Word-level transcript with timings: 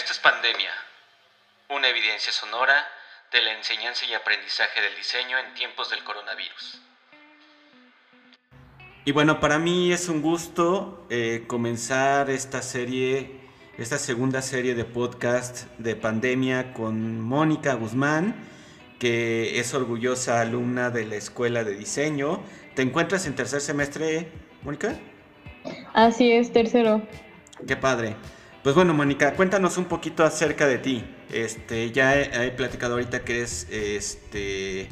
Esto 0.00 0.14
es 0.14 0.18
Pandemia, 0.18 0.70
una 1.68 1.86
evidencia 1.88 2.32
sonora 2.32 2.88
de 3.30 3.42
la 3.42 3.52
enseñanza 3.52 4.06
y 4.06 4.14
aprendizaje 4.14 4.80
del 4.80 4.96
diseño 4.96 5.36
en 5.38 5.52
tiempos 5.52 5.90
del 5.90 6.02
coronavirus. 6.04 6.80
Y 9.04 9.12
bueno, 9.12 9.40
para 9.40 9.58
mí 9.58 9.92
es 9.92 10.08
un 10.08 10.22
gusto 10.22 11.06
eh, 11.10 11.44
comenzar 11.46 12.30
esta 12.30 12.62
serie, 12.62 13.42
esta 13.76 13.98
segunda 13.98 14.40
serie 14.40 14.74
de 14.74 14.86
podcast 14.86 15.64
de 15.76 15.96
Pandemia 15.96 16.72
con 16.72 17.20
Mónica 17.20 17.74
Guzmán, 17.74 18.48
que 18.98 19.60
es 19.60 19.74
orgullosa 19.74 20.40
alumna 20.40 20.88
de 20.88 21.04
la 21.04 21.16
Escuela 21.16 21.62
de 21.62 21.76
Diseño. 21.76 22.42
¿Te 22.74 22.80
encuentras 22.80 23.26
en 23.26 23.36
tercer 23.36 23.60
semestre, 23.60 24.32
Mónica? 24.62 24.98
Así 25.92 26.32
es, 26.32 26.54
tercero. 26.54 27.02
Qué 27.66 27.76
padre. 27.76 28.16
Pues 28.62 28.74
bueno, 28.74 28.92
Mónica, 28.92 29.32
cuéntanos 29.36 29.78
un 29.78 29.86
poquito 29.86 30.22
acerca 30.22 30.66
de 30.66 30.76
ti. 30.76 31.02
Este, 31.32 31.92
ya 31.92 32.20
he, 32.20 32.50
platicado 32.50 32.92
ahorita 32.92 33.24
que 33.24 33.38
eres 33.38 33.66
este, 33.72 34.86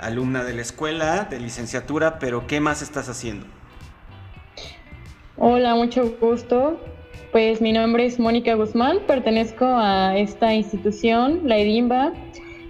alumna 0.00 0.42
de 0.42 0.54
la 0.54 0.62
escuela, 0.62 1.28
de 1.30 1.38
licenciatura, 1.38 2.18
pero 2.18 2.48
¿qué 2.48 2.58
más 2.58 2.82
estás 2.82 3.08
haciendo? 3.08 3.46
Hola, 5.36 5.76
mucho 5.76 6.16
gusto. 6.20 6.80
Pues 7.30 7.60
mi 7.60 7.72
nombre 7.72 8.06
es 8.06 8.18
Mónica 8.18 8.54
Guzmán, 8.54 8.98
pertenezco 9.06 9.66
a 9.66 10.18
esta 10.18 10.52
institución, 10.54 11.42
la 11.44 11.58
EDIMBA, 11.58 12.12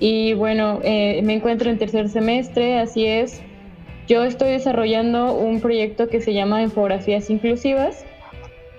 y 0.00 0.34
bueno, 0.34 0.80
eh, 0.82 1.22
me 1.24 1.32
encuentro 1.32 1.70
en 1.70 1.78
tercer 1.78 2.10
semestre, 2.10 2.78
así 2.78 3.06
es. 3.06 3.40
Yo 4.06 4.22
estoy 4.22 4.50
desarrollando 4.50 5.32
un 5.32 5.62
proyecto 5.62 6.08
que 6.08 6.20
se 6.20 6.34
llama 6.34 6.60
Infografías 6.60 7.30
Inclusivas 7.30 8.04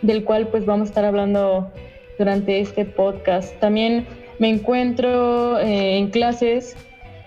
del 0.02 0.24
cual 0.24 0.48
pues 0.48 0.66
vamos 0.66 0.88
a 0.88 0.90
estar 0.90 1.06
hablando 1.06 1.72
durante 2.18 2.60
este 2.60 2.86
podcast. 2.86 3.58
También 3.60 4.06
me 4.40 4.50
encuentro 4.50 5.60
eh, 5.60 5.98
en 5.98 6.10
clases 6.10 6.76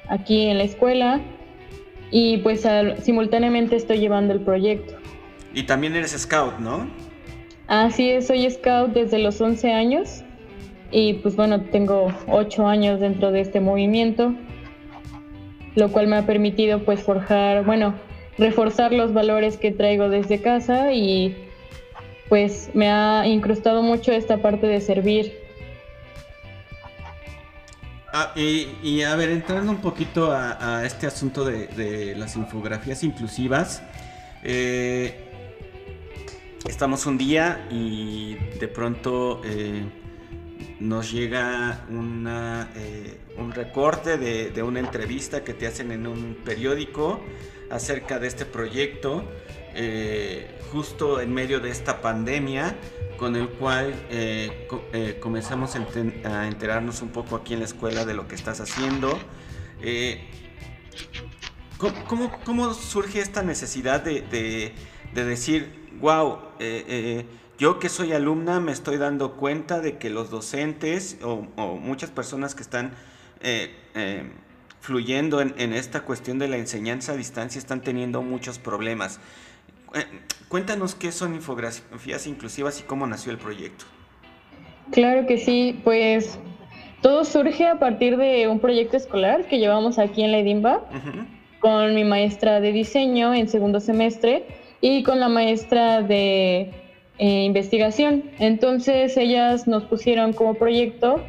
aquí 0.09 0.47
en 0.47 0.59
la 0.59 0.65
escuela 0.65 1.21
y 2.11 2.39
pues 2.39 2.67
simultáneamente 3.03 3.77
estoy 3.77 3.99
llevando 3.99 4.33
el 4.33 4.41
proyecto. 4.41 4.95
Y 5.55 5.65
también 5.65 5.97
eres 5.97 6.13
scout, 6.13 6.59
¿no? 6.59 6.89
Así 7.67 8.11
es, 8.11 8.27
soy 8.27 8.51
scout 8.51 8.93
desde 8.93 9.19
los 9.19 9.41
11 9.41 9.73
años 9.73 10.25
y 10.91 11.15
pues 11.15 11.37
bueno, 11.37 11.61
tengo 11.63 12.13
8 12.27 12.67
años 12.67 13.01
dentro 13.01 13.31
de 13.31 13.41
este 13.41 13.61
movimiento, 13.61 14.35
lo 15.77 15.91
cual 15.93 16.09
me 16.09 16.17
ha 16.17 16.27
permitido 16.27 16.85
pues 16.85 17.01
forjar, 17.01 17.65
bueno, 17.65 17.95
reforzar 18.39 18.93
los 18.93 19.13
valores 19.13 19.57
que 19.57 19.71
traigo 19.71 20.09
desde 20.09 20.41
casa 20.41 20.93
y 20.93 21.37
pues 22.31 22.71
me 22.75 22.89
ha 22.89 23.27
incrustado 23.27 23.83
mucho 23.83 24.13
esta 24.13 24.39
parte 24.39 24.69
de 24.69 24.81
servir. 24.81 25.37
Ah, 28.13 28.33
y, 28.37 29.03
a 29.03 29.15
ver, 29.17 29.31
entrando 29.31 29.73
un 29.73 29.81
poquito 29.81 30.33
a, 30.33 30.85
este 30.87 31.07
asunto 31.09 31.45
de, 31.45 32.15
las 32.17 32.37
infografías 32.37 33.03
inclusivas, 33.03 33.83
eh, 34.45 35.25
estamos 36.69 37.05
un 37.07 37.19
día 37.19 37.67
y 37.69 38.37
de 38.61 38.69
pronto 38.69 39.43
eh, 39.45 39.83
nos 40.79 41.11
llega 41.11 41.85
eh, 41.91 43.19
un 43.39 43.53
recorte 43.53 44.19
de, 44.19 44.63
una 44.63 44.79
entrevista 44.79 45.43
que 45.43 45.53
te 45.53 45.67
hacen 45.67 45.91
en 45.91 46.07
un 46.07 46.37
periódico 46.45 47.21
acerca 47.71 48.21
de 48.21 48.29
este 48.29 48.45
proyecto 48.45 49.25
eh, 49.75 50.59
justo 50.73 51.21
en 51.21 51.33
medio 51.33 51.61
de 51.61 51.71
esta 51.71 52.01
pandemia 52.01 52.77
con 53.19 53.37
el 53.37 53.49
cual 53.49 53.95
eh, 54.11 54.69
eh, 54.93 55.19
comenzamos 55.21 55.77
a, 55.77 56.47
enterarnos 56.47 57.03
un 57.03 57.11
poco 57.11 57.37
aquí 57.37 57.55
en 57.55 57.61
la 57.61 57.67
escuela 57.67 58.05
de 58.05 58.15
lo 58.15 58.27
que 58.27 58.35
estás 58.35 58.61
haciendo. 58.61 59.19
¿cómo, 62.47 62.75
surge 62.75 63.21
esta 63.21 63.43
necesidad 63.43 64.03
de, 64.03 64.75
decir, 65.15 65.89
wow, 66.01 66.39
yo 67.59 67.79
que 67.79 67.89
soy 67.89 68.13
alumna 68.13 68.59
me 68.59 68.73
estoy 68.73 68.97
dando 68.97 69.37
cuenta 69.37 69.81
de 69.81 69.99
que 69.99 70.11
los 70.11 70.31
docentes 70.31 71.19
o, 71.23 71.47
muchas 71.77 72.11
personas 72.11 72.55
que 72.55 72.63
están 72.63 72.95
fluyendo 74.81 75.43
en, 75.43 75.55
en, 75.59 75.75
esta 75.75 76.03
cuestión 76.03 76.39
de 76.39 76.49
la 76.49 76.57
enseñanza 76.57 77.13
a 77.13 77.17
distancia 77.17 77.59
están 77.59 77.83
teniendo 77.83 78.23
muchos 78.23 78.59
problemas. 78.59 79.21
Eh, 79.95 80.05
cuéntanos 80.49 80.95
qué 80.95 81.13
son 81.13 81.35
infografías 81.35 82.27
inclusivas 82.27 82.81
y 82.81 82.83
cómo 82.85 83.07
nació 83.07 83.33
el 83.33 83.39
proyecto. 83.39 83.85
Claro 84.93 85.27
que 85.27 85.39
sí, 85.39 85.81
pues 85.85 86.39
todo 87.01 87.25
surge 87.25 87.67
a 87.67 87.79
partir 87.79 88.17
de 88.17 88.49
un 88.49 88.61
proyecto 88.61 88.97
escolar 88.97 89.47
que 89.47 89.59
llevamos 89.59 89.99
aquí 89.99 90.23
en 90.23 90.33
la 90.33 90.39
Edimba 90.39 90.85
con 91.61 91.95
mi 91.95 92.05
maestra 92.05 92.61
de 92.61 92.73
diseño 92.73 93.33
en 93.35 93.49
segundo 93.49 93.81
semestre 93.81 94.47
y 94.81 95.03
con 95.03 95.21
la 95.21 95.29
maestra 95.29 96.03
de 96.03 96.71
eh, 97.19 97.45
investigación. 97.45 98.25
Entonces 98.39 99.17
ellas 99.17 99.67
nos 99.67 99.85
pusieron 99.85 100.33
como 100.33 100.55
proyecto 100.55 101.23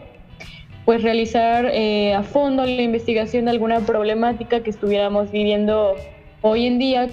pues 0.86 1.04
realizar 1.04 1.70
eh, 1.72 2.14
a 2.14 2.24
fondo 2.24 2.66
la 2.66 2.82
investigación 2.82 3.46
de 3.46 3.52
alguna 3.52 3.82
problemática 3.82 4.64
que 4.64 4.72
estuviéramos 4.72 5.32
viviendo 5.32 5.96
hoy 6.42 6.66
en 6.66 6.80
día 6.80 7.10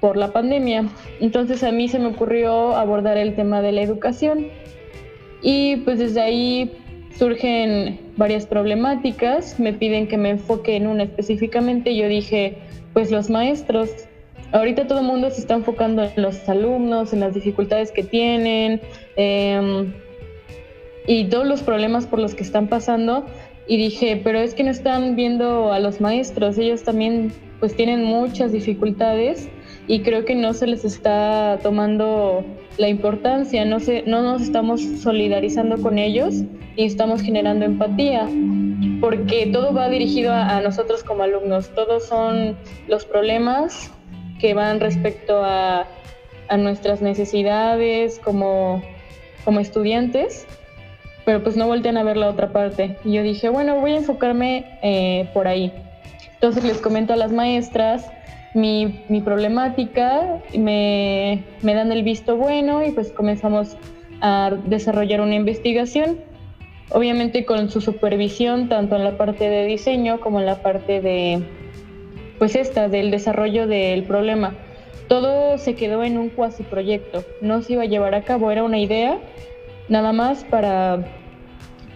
por 0.00 0.16
la 0.16 0.32
pandemia. 0.32 0.88
Entonces 1.20 1.62
a 1.62 1.72
mí 1.72 1.88
se 1.88 1.98
me 1.98 2.06
ocurrió 2.06 2.74
abordar 2.74 3.18
el 3.18 3.34
tema 3.34 3.62
de 3.62 3.72
la 3.72 3.82
educación 3.82 4.46
y 5.42 5.76
pues 5.76 5.98
desde 5.98 6.20
ahí 6.20 6.72
surgen 7.16 8.00
varias 8.16 8.46
problemáticas, 8.46 9.60
me 9.60 9.72
piden 9.72 10.08
que 10.08 10.16
me 10.16 10.30
enfoque 10.30 10.76
en 10.76 10.86
una 10.86 11.04
específicamente, 11.04 11.94
yo 11.94 12.08
dije, 12.08 12.56
pues 12.92 13.10
los 13.10 13.30
maestros. 13.30 13.90
Ahorita 14.52 14.86
todo 14.86 15.00
el 15.00 15.06
mundo 15.06 15.30
se 15.30 15.40
está 15.40 15.54
enfocando 15.54 16.02
en 16.02 16.22
los 16.22 16.48
alumnos, 16.48 17.12
en 17.12 17.20
las 17.20 17.34
dificultades 17.34 17.92
que 17.92 18.02
tienen 18.02 18.80
em, 19.16 19.92
y 21.06 21.24
todos 21.26 21.46
los 21.46 21.62
problemas 21.62 22.06
por 22.06 22.18
los 22.18 22.34
que 22.34 22.42
están 22.42 22.66
pasando. 22.68 23.26
Y 23.68 23.76
dije, 23.76 24.20
pero 24.24 24.40
es 24.40 24.54
que 24.54 24.64
no 24.64 24.70
están 24.70 25.14
viendo 25.14 25.72
a 25.72 25.78
los 25.78 26.00
maestros, 26.00 26.58
ellos 26.58 26.82
también 26.82 27.32
pues 27.60 27.76
tienen 27.76 28.02
muchas 28.02 28.50
dificultades 28.50 29.48
y 29.90 30.02
creo 30.02 30.24
que 30.24 30.36
no 30.36 30.54
se 30.54 30.68
les 30.68 30.84
está 30.84 31.58
tomando 31.64 32.44
la 32.78 32.88
importancia, 32.88 33.64
no, 33.64 33.80
se, 33.80 34.02
no 34.02 34.22
nos 34.22 34.42
estamos 34.42 34.80
solidarizando 34.80 35.82
con 35.82 35.98
ellos 35.98 36.44
y 36.76 36.84
estamos 36.84 37.22
generando 37.22 37.64
empatía, 37.64 38.28
porque 39.00 39.50
todo 39.52 39.74
va 39.74 39.88
dirigido 39.88 40.32
a, 40.32 40.60
nosotros 40.60 41.02
como 41.02 41.24
alumnos, 41.24 41.74
todos 41.74 42.06
son 42.06 42.56
los 42.86 43.04
problemas 43.04 43.90
que 44.38 44.54
van 44.54 44.78
respecto 44.78 45.42
a, 45.42 45.88
a 46.46 46.56
nuestras 46.56 47.02
necesidades 47.02 48.20
como, 48.20 48.84
como 49.44 49.58
estudiantes, 49.58 50.46
pero 51.24 51.42
pues 51.42 51.56
no 51.56 51.66
voltean 51.66 51.96
a 51.96 52.04
ver 52.04 52.16
la 52.16 52.28
otra 52.28 52.52
parte. 52.52 52.96
Y 53.04 53.14
yo 53.14 53.24
dije, 53.24 53.48
bueno, 53.48 53.80
voy 53.80 53.94
a 53.94 53.96
enfocarme 53.96 54.78
eh, 54.82 55.28
por 55.34 55.48
ahí. 55.48 55.72
Entonces 56.34 56.62
les 56.62 56.78
comento 56.78 57.12
a 57.12 57.16
las 57.16 57.32
maestras 57.32 58.08
mi, 58.54 59.04
mi 59.08 59.20
problemática, 59.20 60.40
me, 60.56 61.44
me 61.62 61.74
dan 61.74 61.92
el 61.92 62.02
visto 62.02 62.36
bueno 62.36 62.84
y 62.84 62.92
pues 62.92 63.12
comenzamos 63.12 63.76
a 64.20 64.50
desarrollar 64.66 65.20
una 65.20 65.34
investigación, 65.34 66.18
obviamente 66.90 67.44
con 67.44 67.70
su 67.70 67.80
supervisión 67.80 68.68
tanto 68.68 68.96
en 68.96 69.04
la 69.04 69.16
parte 69.16 69.48
de 69.48 69.66
diseño 69.66 70.20
como 70.20 70.40
en 70.40 70.46
la 70.46 70.62
parte 70.62 71.00
de, 71.00 71.42
pues 72.38 72.56
esta, 72.56 72.88
del 72.88 73.10
desarrollo 73.10 73.66
del 73.66 74.04
problema. 74.04 74.54
Todo 75.08 75.58
se 75.58 75.74
quedó 75.74 76.04
en 76.04 76.18
un 76.18 76.28
cuasi 76.28 76.62
proyecto, 76.62 77.24
no 77.40 77.62
se 77.62 77.74
iba 77.74 77.82
a 77.82 77.86
llevar 77.86 78.14
a 78.14 78.22
cabo, 78.22 78.50
era 78.50 78.62
una 78.62 78.78
idea 78.78 79.18
nada 79.88 80.12
más 80.12 80.44
para 80.44 81.04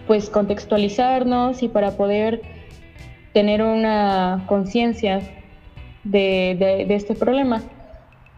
pues 0.07 0.29
contextualizarnos 0.29 1.63
y 1.63 1.67
para 1.67 1.91
poder 1.91 2.41
tener 3.33 3.61
una 3.61 4.43
conciencia 4.47 5.21
de, 6.05 6.85
este 6.89 7.15
problema. 7.15 7.61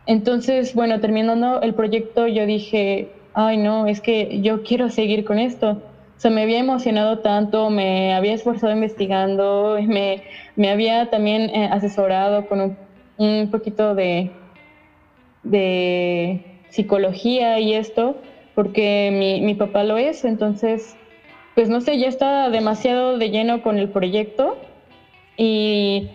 Entonces, 0.06 0.74
bueno, 0.74 1.00
terminando 1.00 1.62
el 1.62 1.74
proyecto, 1.74 2.28
yo 2.28 2.46
dije, 2.46 3.10
ay 3.34 3.58
no, 3.58 3.86
es 3.88 4.02
que 4.02 4.42
yo 4.42 4.64
quiero 4.64 4.90
seguir 4.90 5.24
con 5.26 5.38
esto. 5.38 5.72
O 6.18 6.20
sea, 6.20 6.32
me 6.32 6.42
había 6.42 6.60
emocionado 6.60 7.20
tanto, 7.20 7.70
me 7.70 8.14
había 8.14 8.34
esforzado 8.34 8.74
investigando, 8.74 9.78
me, 9.86 10.24
me 10.56 10.70
había 10.70 11.10
también 11.12 11.50
eh, 11.52 11.70
asesorado 11.72 12.48
con 12.48 12.62
un, 12.62 12.78
un 13.18 13.50
poquito 13.52 13.94
de, 13.94 14.32
de 15.44 16.42
psicología 16.70 17.60
y 17.60 17.74
esto, 17.74 18.16
porque 18.56 19.12
mi, 19.14 19.42
mi 19.42 19.54
papá 19.54 19.84
lo 19.84 19.98
es, 19.98 20.26
entonces, 20.26 20.96
pues 21.54 21.70
no 21.70 21.82
sé, 21.82 22.00
ya 22.00 22.08
estaba 22.08 22.50
demasiado 22.50 23.20
de 23.20 23.30
lleno 23.30 23.62
con 23.62 23.78
el 23.78 23.90
proyecto 23.90 24.58
y 25.38 26.10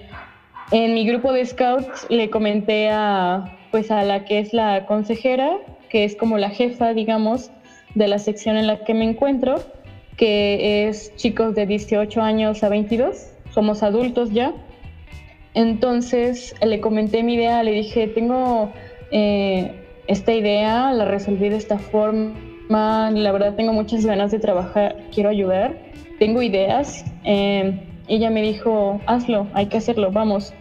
en 0.71 0.95
mi 0.95 1.07
grupo 1.07 1.33
de 1.33 1.45
scouts 1.45 2.07
le 2.09 2.31
comenté 2.31 2.89
a, 2.91 3.59
pues 3.71 3.91
a 3.91 4.03
la 4.05 4.25
que 4.25 4.39
es 4.39 4.53
la 4.53 4.87
consejera, 4.87 5.59
que 5.89 6.05
es 6.05 6.17
como 6.17 6.39
la 6.39 6.51
jefa, 6.51 6.95
digamos, 6.95 7.51
de 7.95 8.09
la 8.09 8.19
sección 8.19 8.57
en 8.57 8.67
la 8.67 8.85
que 8.85 8.95
me 8.95 9.05
encuentro, 9.05 9.57
que 10.17 10.89
es 10.89 11.15
chicos 11.17 11.55
de 11.55 11.67
18 11.67 12.21
años 12.23 12.63
a 12.63 12.69
22, 12.69 13.33
somos 13.53 13.83
adultos 13.83 14.31
ya. 14.33 14.55
Entonces 15.55 16.55
le 16.63 16.81
comenté 16.81 17.23
mi 17.23 17.35
idea, 17.35 17.63
le 17.63 17.73
dije, 17.73 18.07
tengo 18.07 18.73
eh, 19.11 19.73
esta 20.07 20.33
idea, 20.33 20.93
la 20.93 21.05
resolví 21.05 21.51
de 21.51 21.57
esta 21.57 21.79
forma, 21.79 23.11
la 23.11 23.33
verdad 23.33 23.55
tengo 23.55 23.75
muchas 23.75 24.07
ganas 24.07 24.31
de 24.31 24.39
trabajar, 24.39 24.97
quiero 25.15 25.29
ayudar, 25.29 25.77
tengo 26.19 26.41
ideas. 26.41 27.05
Eh, 27.25 27.92
ella 28.09 28.31
me 28.31 28.43
dijo, 28.43 29.01
hazlo, 29.07 29.47
hay 29.55 29.67
que 29.67 29.79
hacerlo, 29.79 30.11
vamos. 30.11 30.53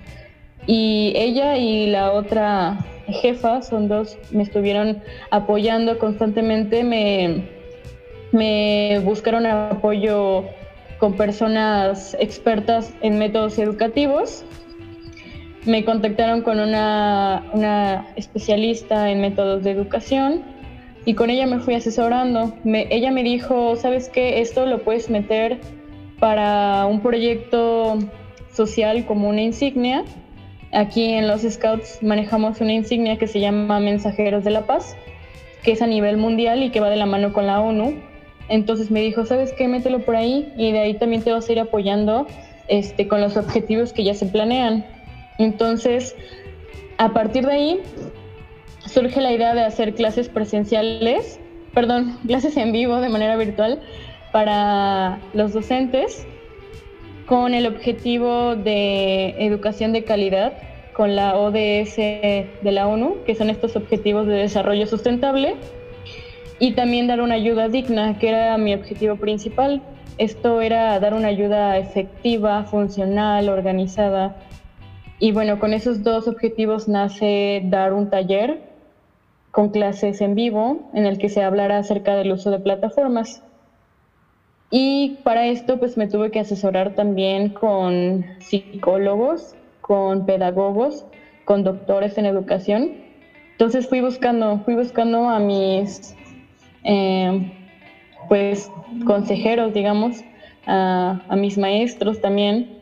Y 0.68 1.14
ella 1.16 1.58
y 1.58 1.88
la 1.88 2.12
otra 2.12 2.78
jefa, 3.08 3.62
son 3.62 3.88
dos, 3.88 4.18
me 4.32 4.44
estuvieron 4.44 5.02
apoyando 5.32 5.98
constantemente, 5.98 6.84
me 6.84 7.62
me 8.32 9.00
buscaron 9.04 9.46
apoyo 9.46 10.46
con 10.98 11.16
personas 11.16 12.16
expertas 12.20 12.94
en 13.02 13.20
métodos 13.20 13.58
educativos. 13.60 14.44
Me 15.66 15.84
contactaron 15.86 16.42
con 16.42 16.60
una, 16.60 17.44
una 17.54 18.08
especialista 18.16 19.10
en 19.10 19.22
métodos 19.22 19.64
de 19.64 19.72
educación 19.72 20.44
y 21.06 21.14
con 21.14 21.30
ella 21.30 21.46
me 21.46 21.60
fui 21.60 21.76
asesorando. 21.76 22.54
ella 22.66 23.12
me 23.12 23.24
dijo, 23.24 23.76
¿sabes 23.76 24.10
qué? 24.10 24.42
Esto 24.42 24.66
lo 24.66 24.84
puedes 24.84 25.10
meter 25.10 25.60
para 26.22 26.86
un 26.86 27.02
proyecto 27.02 28.00
social 28.54 29.06
como 29.06 29.28
una 29.28 29.42
insignia. 29.42 30.06
Aquí 30.72 31.12
en 31.12 31.28
los 31.28 31.42
Scouts 31.42 32.02
manejamos 32.02 32.62
una 32.62 32.72
insignia 32.72 33.18
que 33.18 33.28
se 33.28 33.42
llama 33.42 33.82
Mensajeros 33.82 34.46
de 34.46 34.52
la 34.52 34.66
Paz, 34.66 34.96
que 35.64 35.74
es 35.74 35.82
a 35.82 35.88
nivel 35.88 36.16
mundial 36.16 36.64
y 36.64 36.70
que 36.70 36.80
va 36.80 36.90
de 36.90 36.96
la 36.96 37.06
mano 37.06 37.34
con 37.34 37.46
la 37.46 37.60
ONU 37.60 38.10
entonces 38.52 38.92
me 38.92 39.00
dijo, 39.02 39.26
¿sabes 39.26 39.54
qué? 39.54 39.70
Mételo 39.70 40.00
por 40.00 40.18
ahí 40.18 40.52
y 40.58 40.74
de 40.74 40.80
ahí 40.80 40.94
también 40.96 41.24
te 41.24 41.32
vas 41.32 41.48
a 41.48 41.52
ir 41.54 41.60
apoyando 41.62 42.28
este, 42.68 43.08
con 43.08 43.22
los 43.22 43.38
objetivos 43.38 43.94
que 43.94 44.04
ya 44.04 44.14
se 44.14 44.26
planean. 44.26 44.86
Entonces, 45.38 46.18
a 46.98 47.14
partir 47.14 47.46
de 47.46 47.54
ahí 47.54 47.80
surge 48.86 49.22
la 49.22 49.32
idea 49.32 49.54
de 49.54 49.62
hacer 49.62 49.94
clases 49.94 50.28
presenciales, 50.28 51.40
perdón, 51.74 52.20
clases 52.28 52.58
en 52.58 52.74
vivo 52.74 53.00
de 53.00 53.08
manera 53.08 53.38
virtual 53.38 53.82
para 54.32 55.20
los 55.34 55.54
docentes 55.54 56.26
con 57.26 57.54
el 57.54 57.66
objetivo 57.68 58.56
de 58.56 59.36
educación 59.46 59.94
de 59.94 60.04
calidad 60.04 60.54
con 60.94 61.16
la 61.16 61.38
ODS 61.38 61.96
de 61.96 62.72
la 62.72 62.88
ONU, 62.88 63.18
que 63.26 63.36
son 63.36 63.50
estos 63.50 63.76
objetivos 63.76 64.28
de 64.28 64.34
desarrollo 64.34 64.86
sustentable 64.86 65.56
y 66.60 66.74
también 66.74 67.08
dar 67.08 67.22
una 67.22 67.36
ayuda 67.36 67.70
digna, 67.70 68.20
que 68.20 68.30
era 68.30 68.58
mi 68.58 68.74
objetivo 68.74 69.16
principal. 69.16 69.82
Esto 70.18 70.62
era 70.62 71.00
dar 71.00 71.14
una 71.14 71.30
ayuda 71.30 71.78
efectiva, 71.78 72.66
funcional, 72.66 73.50
organizada. 73.50 74.36
Y 75.18 75.32
bueno, 75.32 75.60
con 75.60 75.74
esos 75.74 76.04
dos 76.04 76.28
objetivos 76.28 76.88
nace 76.88 77.62
dar 77.66 77.94
un 77.94 78.10
taller 78.10 78.62
con 79.52 79.70
clases 79.70 80.22
en 80.22 80.36
vivo 80.36 80.90
en 80.94 81.06
el 81.06 81.18
que 81.18 81.30
se 81.30 81.42
hablará 81.42 81.80
acerca 81.80 82.16
del 82.16 82.32
uso 82.32 82.52
de 82.52 82.60
plataformas. 82.60 83.42
Y 84.72 85.18
para 85.24 85.48
esto 85.48 85.78
pues 85.78 85.98
me 85.98 86.08
tuve 86.08 86.32
que 86.32 86.40
asesorar 86.40 86.96
también 86.96 87.50
con 87.50 88.26
psicólogos, 88.40 89.56
con 89.82 90.26
pedagogos, 90.26 91.06
con 91.44 91.64
doctores 91.64 92.18
en 92.18 92.26
educación. 92.26 92.94
Entonces 93.52 93.88
fui 93.88 94.00
buscando, 94.00 94.60
fui 94.60 94.76
buscando 94.76 95.30
a 95.30 95.40
mis 95.40 96.16
eh, 96.86 97.52
pues 98.30 98.72
consejeros, 99.06 99.74
digamos, 99.74 100.24
a, 100.66 101.20
mis 101.36 101.58
maestros 101.58 102.22
también. 102.22 102.80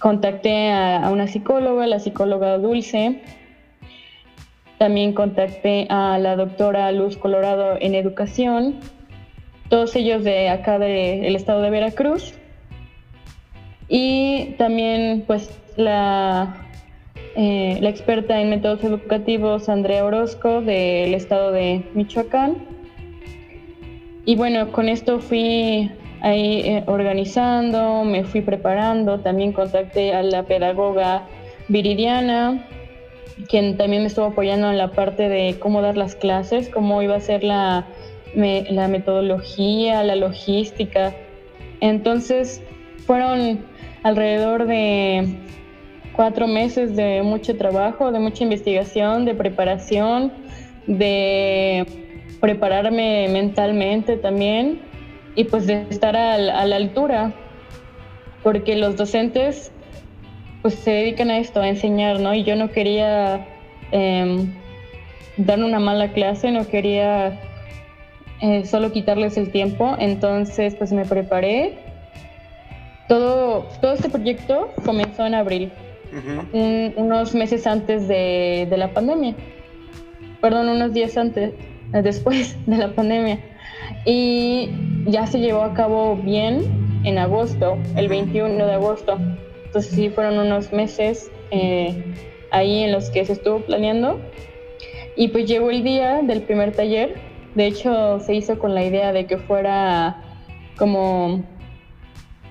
Contacté 0.00 0.70
a, 0.70 1.08
una 1.10 1.26
psicóloga, 1.26 1.86
la 1.86 2.00
psicóloga 2.00 2.58
Dulce. 2.58 3.22
También 4.78 5.14
contacté 5.14 5.86
a 5.88 6.18
la 6.18 6.36
doctora 6.36 6.92
Luz 6.92 7.16
Colorado 7.16 7.78
en 7.80 7.94
educación. 7.94 8.76
Todos 9.74 9.96
ellos 9.96 10.22
de 10.22 10.50
acá 10.50 10.78
del 10.78 11.34
estado 11.34 11.60
de 11.60 11.68
Veracruz. 11.68 12.32
Y 13.88 14.54
también 14.56 15.24
pues 15.26 15.50
la, 15.74 16.68
eh, 17.34 17.78
la 17.80 17.88
experta 17.88 18.40
en 18.40 18.50
métodos 18.50 18.84
educativos 18.84 19.68
Andrea 19.68 20.04
Orozco 20.04 20.60
del 20.60 21.12
estado 21.12 21.50
de 21.50 21.82
Michoacán 21.92 22.54
y 24.24 24.36
bueno, 24.36 24.70
con 24.70 24.88
esto 24.88 25.18
fui 25.18 25.90
ahí 26.20 26.60
eh, 26.60 26.84
organizando, 26.86 28.04
me 28.04 28.22
fui 28.22 28.42
preparando, 28.42 29.18
también 29.18 29.50
contacté 29.52 30.14
a 30.14 30.22
la 30.22 30.44
pedagoga 30.44 31.26
Viridiana, 31.66 32.64
quien 33.48 33.76
también 33.76 34.02
me 34.02 34.06
estuvo 34.06 34.26
apoyando 34.26 34.70
en 34.70 34.78
la 34.78 34.92
parte 34.92 35.28
de 35.28 35.58
cómo 35.58 35.82
dar 35.82 35.96
las 35.96 36.14
clases, 36.14 36.68
cómo 36.68 37.02
iba 37.02 37.16
a 37.16 37.20
ser 37.20 37.42
la, 37.42 37.86
la 38.34 38.88
metodología, 38.88 40.02
la 40.02 40.16
logística. 40.16 41.14
Entonces 41.80 42.62
fueron 43.06 43.64
alrededor 44.02 44.66
de 44.66 45.36
cuatro 46.14 46.46
meses 46.46 46.96
de 46.96 47.22
mucho 47.22 47.56
trabajo, 47.56 48.12
de 48.12 48.18
mucha 48.18 48.44
investigación, 48.44 49.24
de 49.24 49.34
preparación, 49.34 50.32
de 50.86 51.86
prepararme 52.40 53.28
mentalmente 53.28 54.16
también 54.16 54.80
y 55.34 55.44
pues 55.44 55.66
de 55.66 55.86
estar 55.90 56.16
a, 56.16 56.38
la 56.38 56.76
altura, 56.76 57.32
porque 58.42 58.76
los 58.76 58.96
docentes 58.96 59.72
pues 60.62 60.74
se 60.74 60.90
dedican 60.90 61.30
a 61.30 61.38
esto, 61.38 61.60
a 61.60 61.68
enseñar, 61.68 62.20
¿no? 62.20 62.34
Y 62.34 62.44
yo 62.44 62.56
no 62.56 62.70
quería 62.70 63.46
em, 63.90 64.52
dar 65.36 65.62
una 65.62 65.78
mala 65.78 66.12
clase, 66.12 66.50
no 66.50 66.66
quería 66.66 67.38
eh, 68.40 68.64
solo 68.64 68.92
quitarles 68.92 69.36
el 69.36 69.50
tiempo, 69.50 69.96
entonces 69.98 70.74
pues 70.74 70.92
me 70.92 71.04
preparé. 71.04 71.78
Todo, 73.08 73.66
todo 73.80 73.92
este 73.92 74.08
proyecto 74.08 74.70
comenzó 74.84 75.26
en 75.26 75.34
abril, 75.34 75.70
unos 76.96 77.34
meses 77.34 77.66
antes 77.66 78.08
de, 78.08 78.66
de 78.70 78.76
la 78.78 78.94
pandemia, 78.94 79.34
perdón, 80.40 80.70
unos 80.70 80.94
días 80.94 81.16
antes 81.18 81.52
después 82.02 82.56
de 82.66 82.76
la 82.76 82.92
pandemia. 82.92 83.38
Y 84.04 84.70
ya 85.06 85.26
se 85.26 85.40
llevó 85.40 85.62
a 85.62 85.74
cabo 85.74 86.16
bien 86.16 87.00
en 87.04 87.18
agosto, 87.18 87.78
el 87.96 88.08
21 88.08 88.66
de 88.66 88.72
agosto. 88.72 89.18
Entonces 89.66 89.92
sí 89.92 90.08
fueron 90.10 90.38
unos 90.38 90.72
meses 90.72 91.30
eh, 91.50 92.02
ahí 92.50 92.84
en 92.84 92.92
los 92.92 93.10
que 93.10 93.24
se 93.24 93.34
estuvo 93.34 93.60
planeando. 93.60 94.20
Y 95.16 95.28
pues 95.28 95.46
llegó 95.46 95.70
el 95.70 95.84
día 95.84 96.22
del 96.22 96.42
primer 96.42 96.72
taller. 96.72 97.14
De 97.54 97.66
hecho, 97.66 98.20
se 98.20 98.34
hizo 98.34 98.58
con 98.58 98.74
la 98.74 98.84
idea 98.84 99.12
de 99.12 99.26
que 99.26 99.38
fuera 99.38 100.22
como, 100.76 101.42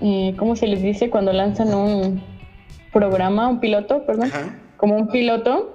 eh, 0.01 0.33
¿cómo 0.37 0.55
se 0.55 0.67
les 0.67 0.81
dice 0.81 1.09
cuando 1.09 1.33
lanzan 1.33 1.73
un 1.73 2.23
programa, 2.91 3.49
un 3.49 3.59
piloto, 3.59 4.05
perdón? 4.05 4.31
Como 4.77 4.95
un 4.95 5.09
piloto 5.09 5.73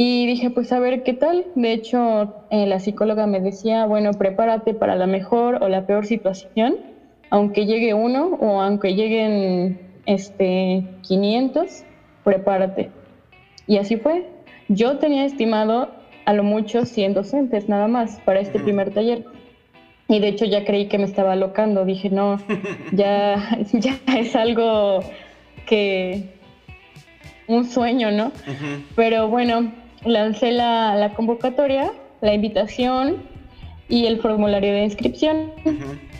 y 0.00 0.26
dije, 0.26 0.50
pues 0.50 0.70
a 0.72 0.78
ver 0.78 1.02
qué 1.02 1.12
tal. 1.12 1.46
De 1.56 1.72
hecho, 1.72 2.32
eh, 2.50 2.66
la 2.66 2.78
psicóloga 2.78 3.26
me 3.26 3.40
decía, 3.40 3.84
bueno, 3.86 4.12
prepárate 4.12 4.72
para 4.72 4.94
la 4.94 5.08
mejor 5.08 5.60
o 5.60 5.68
la 5.68 5.86
peor 5.86 6.06
situación, 6.06 6.76
aunque 7.30 7.66
llegue 7.66 7.94
uno 7.94 8.38
o 8.40 8.60
aunque 8.60 8.94
lleguen 8.94 9.80
este, 10.06 10.84
500, 11.02 11.82
prepárate. 12.22 12.90
Y 13.66 13.78
así 13.78 13.96
fue. 13.96 14.28
Yo 14.68 14.98
tenía 14.98 15.24
estimado 15.24 15.88
a 16.28 16.34
lo 16.34 16.44
mucho 16.44 16.84
100 16.84 17.14
docentes 17.14 17.70
nada 17.70 17.88
más 17.88 18.20
para 18.26 18.40
este 18.40 18.58
primer 18.58 18.92
taller. 18.92 19.24
Y 20.08 20.20
de 20.20 20.28
hecho 20.28 20.44
ya 20.44 20.66
creí 20.66 20.86
que 20.86 20.98
me 20.98 21.04
estaba 21.04 21.36
locando. 21.36 21.86
Dije, 21.86 22.10
no, 22.10 22.38
ya, 22.92 23.58
ya 23.72 23.98
es 24.14 24.36
algo 24.36 25.00
que... 25.64 26.24
un 27.46 27.64
sueño, 27.64 28.10
¿no? 28.10 28.30
Pero 28.94 29.28
bueno, 29.28 29.72
lancé 30.04 30.52
la, 30.52 31.12
convocatoria, 31.16 31.92
la 32.20 32.34
invitación 32.34 33.22
y 33.88 34.04
el 34.04 34.20
formulario 34.20 34.74
de 34.74 34.84
inscripción. 34.84 35.52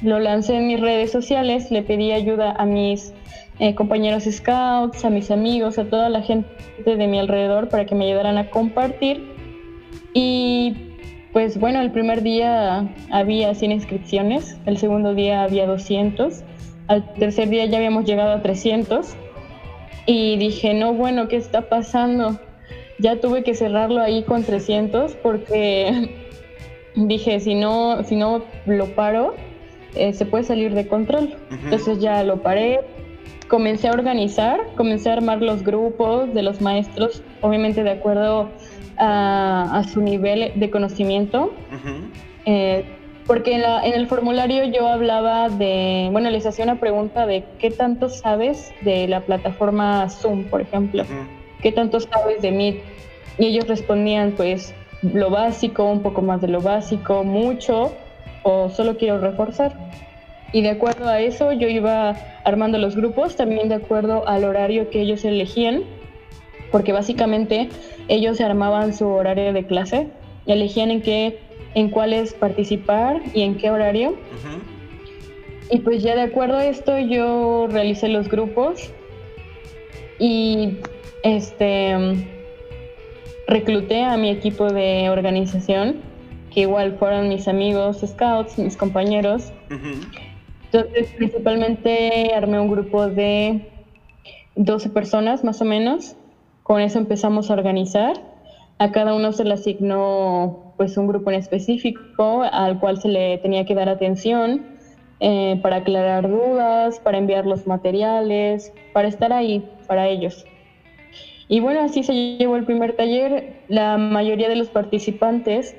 Lo 0.00 0.20
lancé 0.20 0.56
en 0.56 0.68
mis 0.68 0.80
redes 0.80 1.12
sociales, 1.12 1.70
le 1.70 1.82
pedí 1.82 2.12
ayuda 2.12 2.52
a 2.52 2.64
mis 2.64 3.12
eh, 3.58 3.74
compañeros 3.74 4.24
scouts, 4.24 5.04
a 5.04 5.10
mis 5.10 5.30
amigos, 5.30 5.76
a 5.76 5.84
toda 5.84 6.08
la 6.08 6.22
gente 6.22 6.48
de 6.82 7.06
mi 7.06 7.18
alrededor 7.18 7.68
para 7.68 7.84
que 7.84 7.94
me 7.94 8.06
ayudaran 8.06 8.38
a 8.38 8.48
compartir. 8.48 9.36
Y 10.14 10.76
pues 11.32 11.58
bueno, 11.58 11.80
el 11.80 11.90
primer 11.90 12.22
día 12.22 12.88
había 13.10 13.54
100 13.54 13.72
inscripciones, 13.72 14.56
el 14.66 14.78
segundo 14.78 15.14
día 15.14 15.42
había 15.42 15.66
200, 15.66 16.42
al 16.88 17.12
tercer 17.14 17.48
día 17.48 17.66
ya 17.66 17.76
habíamos 17.76 18.04
llegado 18.04 18.32
a 18.32 18.42
300 18.42 19.14
y 20.06 20.36
dije, 20.38 20.74
no, 20.74 20.94
bueno, 20.94 21.28
¿qué 21.28 21.36
está 21.36 21.68
pasando? 21.68 22.38
ya 22.98 23.20
tuve 23.20 23.42
que 23.44 23.54
cerrarlo 23.54 24.00
ahí 24.00 24.22
con 24.24 24.42
300 24.42 25.14
porque 25.16 26.10
dije, 26.94 27.40
si 27.40 27.54
no, 27.54 28.02
si 28.04 28.16
no 28.16 28.44
lo 28.66 28.86
paro, 28.94 29.34
eh, 29.94 30.12
se 30.12 30.26
puede 30.26 30.44
salir 30.44 30.74
de 30.74 30.86
control. 30.86 31.36
Entonces 31.50 32.00
ya 32.00 32.22
lo 32.24 32.42
paré, 32.42 32.80
comencé 33.48 33.88
a 33.88 33.92
organizar, 33.92 34.60
comencé 34.76 35.10
a 35.10 35.14
armar 35.14 35.42
los 35.42 35.62
grupos 35.62 36.32
de 36.34 36.42
los 36.42 36.60
maestros, 36.60 37.22
obviamente 37.40 37.82
de 37.84 37.90
acuerdo 37.90 38.42
a, 38.42 38.50
su 39.92 40.00
nivel 40.00 40.52
de 40.54 40.70
conocimiento. 40.70 41.52
Eh, 42.44 42.84
porque 43.26 43.56
en, 43.56 43.62
en, 43.62 43.94
el 43.94 44.06
formulario 44.06 44.64
yo 44.64 44.88
hablaba 44.88 45.50
de, 45.50 46.08
bueno, 46.10 46.30
les 46.30 46.46
hacía 46.46 46.64
una 46.64 46.80
pregunta 46.80 47.26
de 47.26 47.44
qué 47.58 47.70
tanto 47.70 48.08
sabes 48.08 48.72
de 48.80 49.06
la 49.06 49.20
plataforma 49.20 50.08
Zoom, 50.08 50.44
por 50.44 50.62
ejemplo, 50.62 51.04
qué 51.60 51.72
tanto 51.72 52.00
sabes 52.00 52.40
de 52.40 52.50
Meet. 52.50 52.82
Y 53.38 53.46
ellos 53.46 53.68
respondían, 53.68 54.32
pues, 54.32 54.74
lo 55.02 55.30
básico, 55.30 55.84
un 55.84 56.02
poco 56.02 56.22
más 56.22 56.40
de 56.40 56.48
lo 56.48 56.60
básico, 56.60 57.22
mucho, 57.22 57.92
o 58.42 58.70
solo 58.70 58.96
quiero 58.96 59.18
reforzar. 59.18 59.72
Y 60.52 60.62
de 60.62 60.70
acuerdo 60.70 61.08
a 61.08 61.20
eso 61.20 61.52
yo 61.52 61.68
iba 61.68 62.16
armando 62.44 62.78
los 62.78 62.96
grupos, 62.96 63.36
también 63.36 63.68
de 63.68 63.74
acuerdo 63.74 64.26
al 64.26 64.44
horario 64.44 64.88
que 64.88 65.02
ellos 65.02 65.24
elegían, 65.24 65.82
porque 66.70 66.92
básicamente 66.92 67.68
ellos 68.08 68.36
se 68.36 68.44
armaban 68.44 68.94
su 68.94 69.06
horario 69.08 69.52
de 69.52 69.66
clase, 69.66 70.08
elegían 70.46 70.90
en 70.90 71.02
qué 71.02 71.38
en 71.74 71.90
cuáles 71.90 72.34
participar 72.34 73.22
y 73.34 73.42
en 73.42 73.56
qué 73.56 73.70
horario. 73.70 74.16
Y 75.70 75.80
pues 75.80 76.02
ya 76.02 76.14
de 76.14 76.22
acuerdo 76.22 76.56
a 76.56 76.64
esto 76.64 76.98
yo 76.98 77.66
realicé 77.70 78.08
los 78.08 78.28
grupos 78.28 78.90
y 80.18 80.78
este 81.22 82.26
recluté 83.46 84.02
a 84.02 84.16
mi 84.16 84.30
equipo 84.30 84.72
de 84.72 85.08
organización, 85.10 85.96
que 86.52 86.60
igual 86.60 86.96
fueron 86.98 87.28
mis 87.28 87.48
amigos 87.48 88.02
scouts, 88.06 88.58
mis 88.58 88.76
compañeros. 88.76 89.52
Entonces 90.72 91.12
principalmente 91.16 92.32
armé 92.34 92.60
un 92.60 92.70
grupo 92.70 93.06
de 93.08 93.68
12 94.56 94.90
personas 94.90 95.44
más 95.44 95.60
o 95.60 95.64
menos. 95.64 96.16
Con 96.68 96.82
eso 96.82 96.98
empezamos 96.98 97.50
a 97.50 97.54
organizar. 97.54 98.22
A 98.78 98.92
cada 98.92 99.14
uno 99.14 99.32
se 99.32 99.42
le 99.42 99.54
asignó 99.54 100.74
pues 100.76 100.98
un 100.98 101.06
grupo 101.06 101.30
en 101.30 101.38
específico 101.38 102.42
al 102.42 102.78
cual 102.78 103.00
se 103.00 103.08
le 103.08 103.38
tenía 103.38 103.64
que 103.64 103.74
dar 103.74 103.88
atención 103.88 104.66
eh, 105.18 105.58
para 105.62 105.76
aclarar 105.76 106.28
dudas, 106.28 107.00
para 107.00 107.16
enviar 107.16 107.46
los 107.46 107.66
materiales, 107.66 108.70
para 108.92 109.08
estar 109.08 109.32
ahí 109.32 109.66
para 109.86 110.08
ellos. 110.08 110.44
Y 111.48 111.60
bueno, 111.60 111.80
así 111.80 112.02
se 112.02 112.36
llevó 112.36 112.56
el 112.56 112.66
primer 112.66 112.94
taller. 112.96 113.62
La 113.68 113.96
mayoría 113.96 114.50
de 114.50 114.56
los 114.56 114.68
participantes 114.68 115.74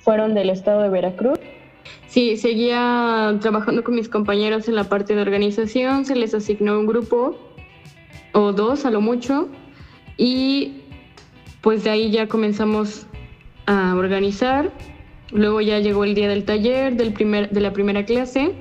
fueron 0.00 0.34
del 0.34 0.50
estado 0.50 0.82
de 0.82 0.90
Veracruz. 0.90 1.38
Sí, 2.06 2.36
seguía 2.36 3.34
trabajando 3.40 3.82
con 3.82 3.94
mis 3.94 4.10
compañeros 4.10 4.68
en 4.68 4.74
la 4.74 4.84
parte 4.84 5.14
de 5.14 5.22
organización, 5.22 6.04
se 6.04 6.14
les 6.14 6.34
asignó 6.34 6.78
un 6.78 6.84
grupo 6.84 7.34
o 8.34 8.52
dos 8.52 8.84
a 8.84 8.90
lo 8.90 9.00
mucho 9.00 9.48
y 10.16 10.80
pues 11.60 11.84
de 11.84 11.90
ahí 11.90 12.10
ya 12.10 12.28
comenzamos 12.28 13.06
a 13.66 13.94
organizar. 13.96 14.72
Luego 15.30 15.60
ya 15.60 15.78
llegó 15.80 16.04
el 16.04 16.14
día 16.14 16.28
del 16.28 16.44
taller, 16.44 16.96
del 16.96 17.12
primer, 17.12 17.50
de 17.50 17.60
la 17.60 17.72
primera 17.72 18.04
clase 18.04 18.52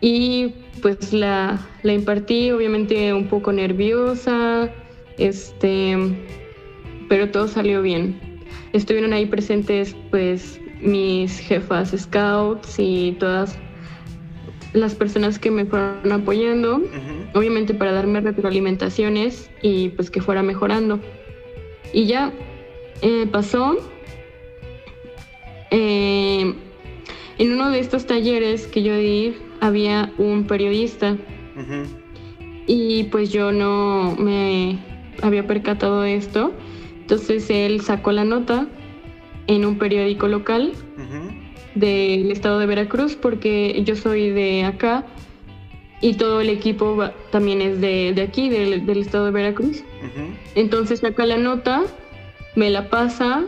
y 0.00 0.54
pues 0.82 1.12
la, 1.12 1.64
la 1.82 1.92
impartí 1.92 2.50
obviamente 2.50 3.14
un 3.14 3.28
poco 3.28 3.52
nerviosa, 3.52 4.68
este, 5.16 5.96
pero 7.08 7.30
todo 7.30 7.46
salió 7.46 7.80
bien. 7.80 8.18
Estuvieron 8.72 9.12
ahí 9.12 9.26
presentes 9.26 9.94
pues 10.10 10.60
mis 10.80 11.38
jefas 11.38 11.94
scouts 11.96 12.78
y 12.78 13.12
todas 13.20 13.56
las 14.72 14.94
personas 14.94 15.38
que 15.38 15.50
me 15.50 15.64
fueron 15.64 16.12
apoyando, 16.12 16.82
obviamente 17.34 17.74
para 17.74 17.92
darme 17.92 18.20
retroalimentaciones 18.20 19.50
y 19.60 19.90
pues 19.90 20.10
que 20.10 20.20
fuera 20.20 20.42
mejorando. 20.42 21.00
Y 21.92 22.06
ya 22.06 22.32
eh, 23.02 23.26
pasó 23.30 23.76
eh, 25.70 26.54
en 27.38 27.52
uno 27.52 27.70
de 27.70 27.80
estos 27.80 28.06
talleres 28.06 28.66
que 28.66 28.82
yo 28.82 28.96
di 28.96 29.34
había 29.60 30.12
un 30.18 30.46
periodista. 30.46 31.16
Y 32.66 33.04
pues 33.04 33.30
yo 33.30 33.52
no 33.52 34.16
me 34.18 34.78
había 35.20 35.46
percatado 35.46 36.02
de 36.02 36.16
esto. 36.16 36.52
Entonces 37.00 37.50
él 37.50 37.80
sacó 37.82 38.12
la 38.12 38.24
nota 38.24 38.68
en 39.48 39.66
un 39.66 39.76
periódico 39.76 40.28
local 40.28 40.72
del 41.74 42.30
estado 42.30 42.58
de 42.58 42.66
Veracruz 42.66 43.16
porque 43.16 43.82
yo 43.84 43.96
soy 43.96 44.30
de 44.30 44.64
acá 44.64 45.04
y 46.00 46.14
todo 46.14 46.40
el 46.40 46.48
equipo 46.48 47.10
también 47.30 47.60
es 47.60 47.80
de, 47.80 48.14
aquí, 48.26 48.48
del, 48.48 48.88
estado 48.98 49.26
de 49.26 49.30
Veracruz. 49.30 49.84
Entonces 50.54 51.00
saca 51.00 51.26
la 51.26 51.36
nota, 51.36 51.82
me 52.56 52.70
la 52.70 52.90
pasa 52.90 53.46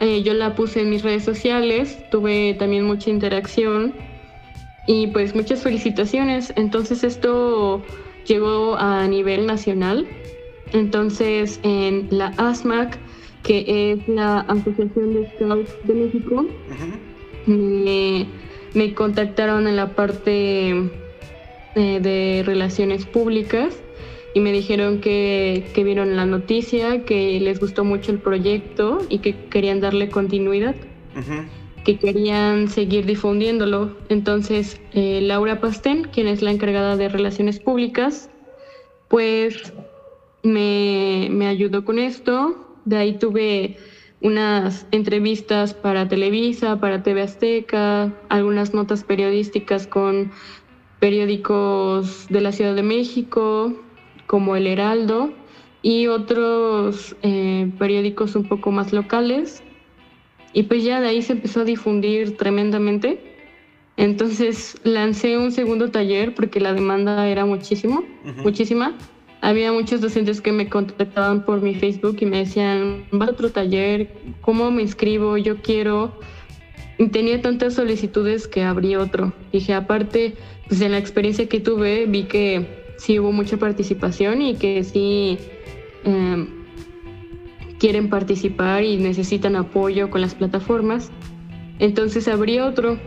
eh, 0.00 0.22
yo 0.22 0.34
la 0.34 0.54
puse 0.54 0.82
en 0.82 0.90
mis 0.90 1.02
redes 1.02 1.24
sociales, 1.24 1.98
tuve 2.10 2.54
también 2.54 2.84
mucha 2.84 3.08
interacción 3.08 3.94
y 4.86 5.06
pues 5.08 5.34
muchas 5.34 5.62
felicitaciones. 5.62 6.52
Entonces 6.56 7.02
esto 7.02 7.82
llegó 8.26 8.76
a 8.76 9.06
nivel 9.08 9.46
nacional. 9.46 10.06
Entonces 10.72 11.60
en 11.62 12.08
la 12.10 12.26
ASMAC, 12.36 12.98
que 13.42 13.92
es 13.92 14.06
la 14.08 14.40
Asociación 14.40 15.14
de 15.14 15.30
Scouts 15.36 15.74
de 15.84 15.94
México, 15.94 16.46
me, 17.46 18.26
me, 18.74 18.94
contactaron 18.94 19.66
en 19.66 19.76
la 19.76 19.94
parte 19.94 20.70
eh, 21.74 22.00
de 22.00 22.42
relaciones 22.44 23.06
públicas 23.06 23.82
y 24.36 24.40
me 24.40 24.52
dijeron 24.52 25.00
que, 25.00 25.64
vieron 25.74 26.14
la 26.14 26.26
noticia, 26.26 27.04
que 27.04 27.40
les 27.40 27.58
gustó 27.58 27.84
mucho 27.84 28.12
el 28.12 28.18
proyecto 28.18 28.98
y 29.08 29.20
que 29.20 29.34
querían 29.48 29.80
darle 29.80 30.10
continuidad, 30.10 30.74
que 31.84 31.98
querían 31.98 32.68
seguir 32.68 33.06
difundiéndolo. 33.06 33.96
Entonces, 34.10 34.78
eh, 34.92 35.20
Laura 35.22 35.60
Pastén, 35.60 36.04
quien 36.04 36.26
es 36.26 36.42
la 36.42 36.50
encargada 36.50 36.96
de 36.96 37.08
relaciones 37.08 37.60
públicas, 37.60 38.28
pues 39.08 39.72
me, 40.42 41.28
me 41.30 41.46
ayudó 41.46 41.86
con 41.86 41.98
esto. 41.98 42.76
De 42.84 42.98
ahí 42.98 43.18
tuve 43.18 43.78
unas 44.20 44.86
entrevistas 44.90 45.74
para 45.74 46.08
Televisa, 46.08 46.80
para 46.80 47.02
TV 47.02 47.22
Azteca, 47.22 48.12
algunas 48.28 48.72
notas 48.74 49.04
periodísticas 49.04 49.86
con 49.86 50.30
periódicos 51.00 52.26
de 52.28 52.40
la 52.40 52.52
Ciudad 52.52 52.74
de 52.74 52.82
México, 52.82 53.72
como 54.26 54.56
El 54.56 54.66
Heraldo 54.66 55.32
y 55.82 56.06
otros 56.06 57.14
eh, 57.22 57.70
periódicos 57.78 58.34
un 58.34 58.48
poco 58.48 58.72
más 58.72 58.92
locales. 58.92 59.62
Y 60.52 60.64
pues 60.64 60.82
ya 60.84 61.00
de 61.00 61.08
ahí 61.08 61.22
se 61.22 61.34
empezó 61.34 61.60
a 61.60 61.64
difundir 61.64 62.36
tremendamente. 62.36 63.20
Entonces 63.98 64.80
lancé 64.84 65.38
un 65.38 65.52
segundo 65.52 65.90
taller 65.90 66.34
porque 66.34 66.60
la 66.60 66.72
demanda 66.72 67.28
era 67.28 67.44
muchísimo, 67.44 68.04
muchísima. 68.42 68.96
Había 69.46 69.70
muchos 69.70 70.00
docentes 70.00 70.40
que 70.40 70.50
me 70.50 70.68
contactaban 70.68 71.44
por 71.44 71.62
mi 71.62 71.76
Facebook 71.76 72.16
y 72.18 72.26
me 72.26 72.38
decían, 72.38 73.04
va 73.14 73.26
a 73.26 73.30
otro 73.30 73.52
taller, 73.52 74.12
¿cómo 74.40 74.72
me 74.72 74.82
inscribo? 74.82 75.36
Yo 75.36 75.58
quiero. 75.58 76.18
Tenía 77.12 77.40
tantas 77.40 77.74
solicitudes 77.74 78.48
que 78.48 78.64
abrí 78.64 78.96
otro. 78.96 79.32
Dije, 79.52 79.72
aparte, 79.72 80.34
pues 80.66 80.80
en 80.80 80.90
la 80.90 80.98
experiencia 80.98 81.48
que 81.48 81.60
tuve, 81.60 82.06
vi 82.06 82.24
que 82.24 82.66
sí 82.98 83.20
hubo 83.20 83.30
mucha 83.30 83.56
participación 83.56 84.42
y 84.42 84.56
que 84.56 84.82
sí 84.82 85.38
em, 86.02 86.48
quieren 87.78 88.10
participar 88.10 88.82
y 88.82 88.96
necesitan 88.96 89.54
apoyo 89.54 90.10
con 90.10 90.22
las 90.22 90.34
plataformas. 90.34 91.12
Entonces 91.78 92.26
abrí 92.26 92.58
otro, 92.58 92.98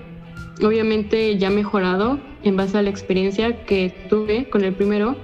obviamente 0.63 1.37
ya 1.37 1.49
mejorado 1.49 2.17
en 2.43 2.55
base 2.55 2.77
a 2.77 2.81
la 2.81 2.91
experiencia 2.91 3.65
que 3.65 3.93
tuve 4.09 4.49
con 4.49 4.63
el 4.63 4.73
primero. 4.73 5.17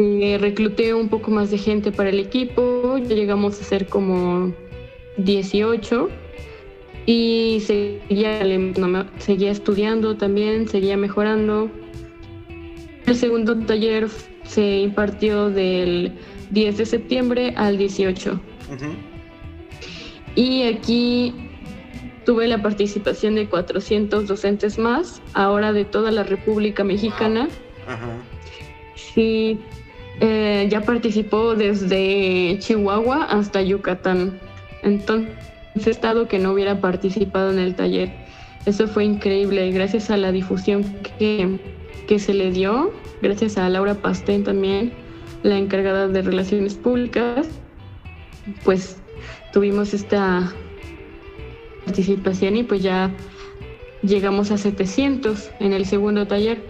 Eh, 0.00 0.38
recluté 0.40 0.94
un 0.94 1.08
poco 1.08 1.32
más 1.32 1.50
de 1.50 1.58
gente 1.58 1.90
para 1.90 2.10
el 2.10 2.20
equipo, 2.20 2.98
ya 2.98 3.16
llegamos 3.16 3.60
a 3.60 3.64
ser 3.64 3.88
como 3.88 4.54
18 5.16 6.08
y 7.04 7.60
seguía, 7.66 8.38
seguía 9.18 9.50
estudiando 9.50 10.16
también, 10.16 10.68
seguía 10.68 10.96
mejorando. 10.96 11.68
El 13.06 13.16
segundo 13.16 13.58
taller 13.58 14.06
se 14.44 14.82
impartió 14.82 15.50
del 15.50 16.12
10 16.50 16.78
de 16.78 16.86
septiembre 16.86 17.54
al 17.56 17.76
18. 17.76 18.40
Y 20.36 20.62
aquí 20.62 21.34
tuve 22.24 22.46
la 22.46 22.62
participación 22.62 23.34
de 23.34 23.48
400 23.48 24.28
docentes 24.28 24.78
más, 24.78 25.20
ahora 25.34 25.72
de 25.72 25.84
toda 25.84 26.12
la 26.12 26.22
República 26.22 26.84
Mexicana. 26.84 27.48
Sí, 28.94 29.58
eh, 30.20 30.66
ya 30.70 30.80
participó 30.82 31.54
desde 31.54 32.58
Chihuahua 32.58 33.24
hasta 33.24 33.62
Yucatán. 33.62 34.38
Entonces, 34.82 35.28
estado 35.86 36.26
que 36.28 36.38
no 36.38 36.52
hubiera 36.52 36.80
participado 36.80 37.52
en 37.52 37.58
el 37.58 37.74
taller. 37.74 38.10
Eso 38.66 38.88
fue 38.88 39.04
increíble, 39.04 39.70
gracias 39.70 40.10
a 40.10 40.16
la 40.16 40.32
difusión 40.32 40.84
que, 41.18 41.58
que 42.06 42.18
se 42.18 42.34
le 42.34 42.50
dio, 42.50 42.92
gracias 43.22 43.56
a 43.56 43.68
Laura 43.68 43.94
Pastén 43.94 44.44
también, 44.44 44.92
la 45.42 45.56
encargada 45.56 46.08
de 46.08 46.22
relaciones 46.22 46.74
públicas, 46.74 47.48
pues 48.64 48.96
tuvimos 49.52 49.94
esta 49.94 50.52
participación 51.84 52.56
y 52.56 52.62
pues 52.64 52.82
ya 52.82 53.10
llegamos 54.02 54.50
a 54.50 54.58
700 54.58 55.50
en 55.60 55.72
el 55.72 55.86
segundo 55.86 56.26
taller. 56.26 56.62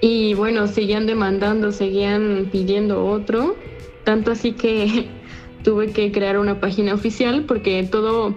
Y 0.00 0.34
bueno, 0.34 0.66
seguían 0.66 1.06
demandando, 1.06 1.72
seguían 1.72 2.48
pidiendo 2.50 3.04
otro, 3.04 3.56
tanto 4.04 4.32
así 4.32 4.52
que 4.52 5.08
tuve 5.64 5.92
que 5.92 6.10
crear 6.10 6.38
una 6.38 6.60
página 6.60 6.94
oficial 6.94 7.44
porque 7.46 7.82
todo, 7.90 8.34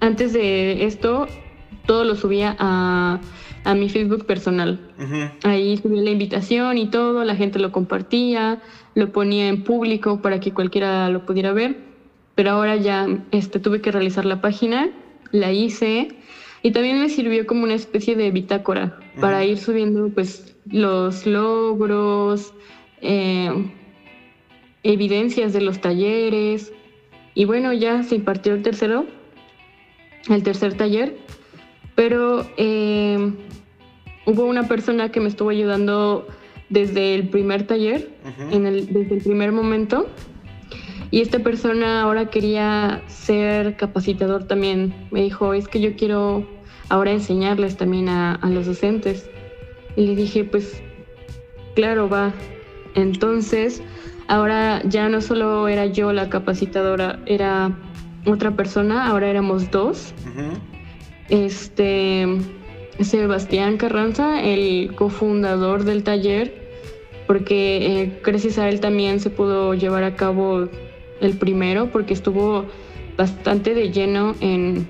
antes 0.00 0.32
de 0.32 0.84
esto, 0.84 1.26
todo 1.86 2.04
lo 2.04 2.14
subía 2.14 2.56
a, 2.58 3.20
a 3.64 3.74
mi 3.74 3.88
Facebook 3.88 4.24
personal. 4.26 4.80
Ahí 5.42 5.76
subí 5.76 6.00
la 6.00 6.10
invitación 6.10 6.78
y 6.78 6.86
todo, 6.86 7.24
la 7.24 7.34
gente 7.34 7.58
lo 7.58 7.72
compartía, 7.72 8.62
lo 8.94 9.12
ponía 9.12 9.48
en 9.48 9.64
público 9.64 10.22
para 10.22 10.40
que 10.40 10.52
cualquiera 10.52 11.10
lo 11.10 11.26
pudiera 11.26 11.52
ver. 11.52 11.76
Pero 12.36 12.50
ahora 12.52 12.76
ya 12.76 13.06
este, 13.32 13.58
tuve 13.58 13.80
que 13.80 13.90
realizar 13.90 14.24
la 14.24 14.40
página, 14.40 14.90
la 15.32 15.52
hice 15.52 16.16
y 16.66 16.72
también 16.72 17.00
me 17.00 17.08
sirvió 17.08 17.46
como 17.46 17.62
una 17.62 17.74
especie 17.74 18.16
de 18.16 18.32
bitácora 18.32 18.98
para 19.20 19.44
ir 19.44 19.56
subiendo 19.56 20.08
pues 20.08 20.56
los 20.68 21.24
logros, 21.24 22.52
eh, 23.02 23.70
evidencias 24.82 25.52
de 25.52 25.60
los 25.60 25.80
talleres. 25.80 26.72
Y 27.36 27.44
bueno, 27.44 27.72
ya 27.72 28.02
se 28.02 28.16
impartió 28.16 28.52
el 28.52 28.62
tercero, 28.62 29.06
el 30.28 30.42
tercer 30.42 30.74
taller, 30.74 31.16
pero 31.94 32.44
eh, 32.56 33.32
hubo 34.24 34.44
una 34.44 34.66
persona 34.66 35.12
que 35.12 35.20
me 35.20 35.28
estuvo 35.28 35.50
ayudando 35.50 36.26
desde 36.68 37.14
el 37.14 37.28
primer 37.28 37.68
taller, 37.68 38.10
en 38.50 38.66
el, 38.66 38.92
desde 38.92 39.14
el 39.14 39.22
primer 39.22 39.52
momento. 39.52 40.08
Y 41.12 41.20
esta 41.20 41.38
persona 41.38 42.02
ahora 42.02 42.28
quería 42.28 43.04
ser 43.06 43.76
capacitador 43.76 44.48
también. 44.48 44.92
Me 45.12 45.22
dijo, 45.22 45.54
es 45.54 45.68
que 45.68 45.80
yo 45.80 45.94
quiero 45.94 46.55
ahora 46.88 47.12
enseñarles 47.12 47.76
también 47.76 48.08
a, 48.08 48.34
a 48.34 48.48
los 48.50 48.66
docentes. 48.66 49.28
Y 49.96 50.06
le 50.06 50.16
dije, 50.16 50.44
pues, 50.44 50.82
claro, 51.74 52.08
va. 52.08 52.32
Entonces, 52.94 53.82
ahora 54.28 54.82
ya 54.84 55.08
no 55.08 55.20
solo 55.20 55.68
era 55.68 55.86
yo 55.86 56.12
la 56.12 56.28
capacitadora, 56.28 57.20
era 57.26 57.76
otra 58.26 58.50
persona, 58.50 59.06
ahora 59.08 59.28
éramos 59.28 59.70
dos. 59.70 60.14
Este, 61.28 62.26
Sebastián 63.00 63.76
Carranza, 63.76 64.42
el 64.42 64.94
cofundador 64.94 65.84
del 65.84 66.02
taller, 66.02 66.66
porque 67.26 68.02
eh, 68.02 68.20
gracias 68.24 68.58
a 68.58 68.68
él 68.68 68.80
también 68.80 69.20
se 69.20 69.30
pudo 69.30 69.74
llevar 69.74 70.04
a 70.04 70.16
cabo 70.16 70.68
el 71.20 71.36
primero, 71.38 71.90
porque 71.90 72.14
estuvo 72.14 72.66
bastante 73.16 73.74
de 73.74 73.90
lleno 73.90 74.34
en 74.40 74.86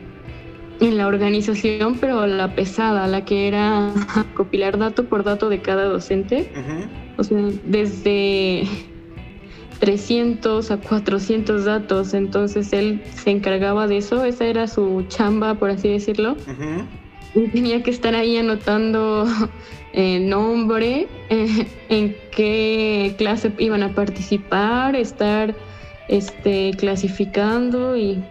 en 0.80 0.97
la 0.97 1.06
organización, 1.06 1.97
pero 2.00 2.26
la 2.26 2.54
pesada, 2.54 3.06
la 3.06 3.25
que 3.25 3.49
era 3.49 3.92
copilar 4.35 4.78
dato 4.78 5.04
por 5.06 5.25
dato 5.25 5.49
de 5.49 5.61
cada 5.61 5.85
docente. 5.85 6.50
O 7.16 7.25
sea, 7.25 7.38
desde 7.64 8.68
300 9.80 10.71
a 10.71 10.76
400 10.78 11.64
datos, 11.64 12.14
entonces 12.14 12.73
él 12.73 13.02
se 13.14 13.30
encargaba 13.30 13.87
de 13.87 13.99
eso, 13.99 14.25
esa 14.25 14.47
era 14.47 14.66
su 14.68 15.04
chamba, 15.09 15.54
por 15.54 15.71
así 15.71 15.88
decirlo. 15.88 16.37
Y 17.35 17.49
tenía 17.49 17.83
que 17.83 17.90
estar 17.90 18.14
ahí 18.14 18.37
anotando 18.37 19.26
eh, 19.92 20.21
nombre, 20.21 21.09
eh, 21.30 21.67
en 21.89 22.17
qué 22.32 23.15
clase 23.19 23.52
iban 23.58 23.82
a 23.82 23.95
participar, 23.95 24.97
estar 24.97 25.54
este, 26.08 26.73
clasificando 26.76 27.97
y 27.97 28.23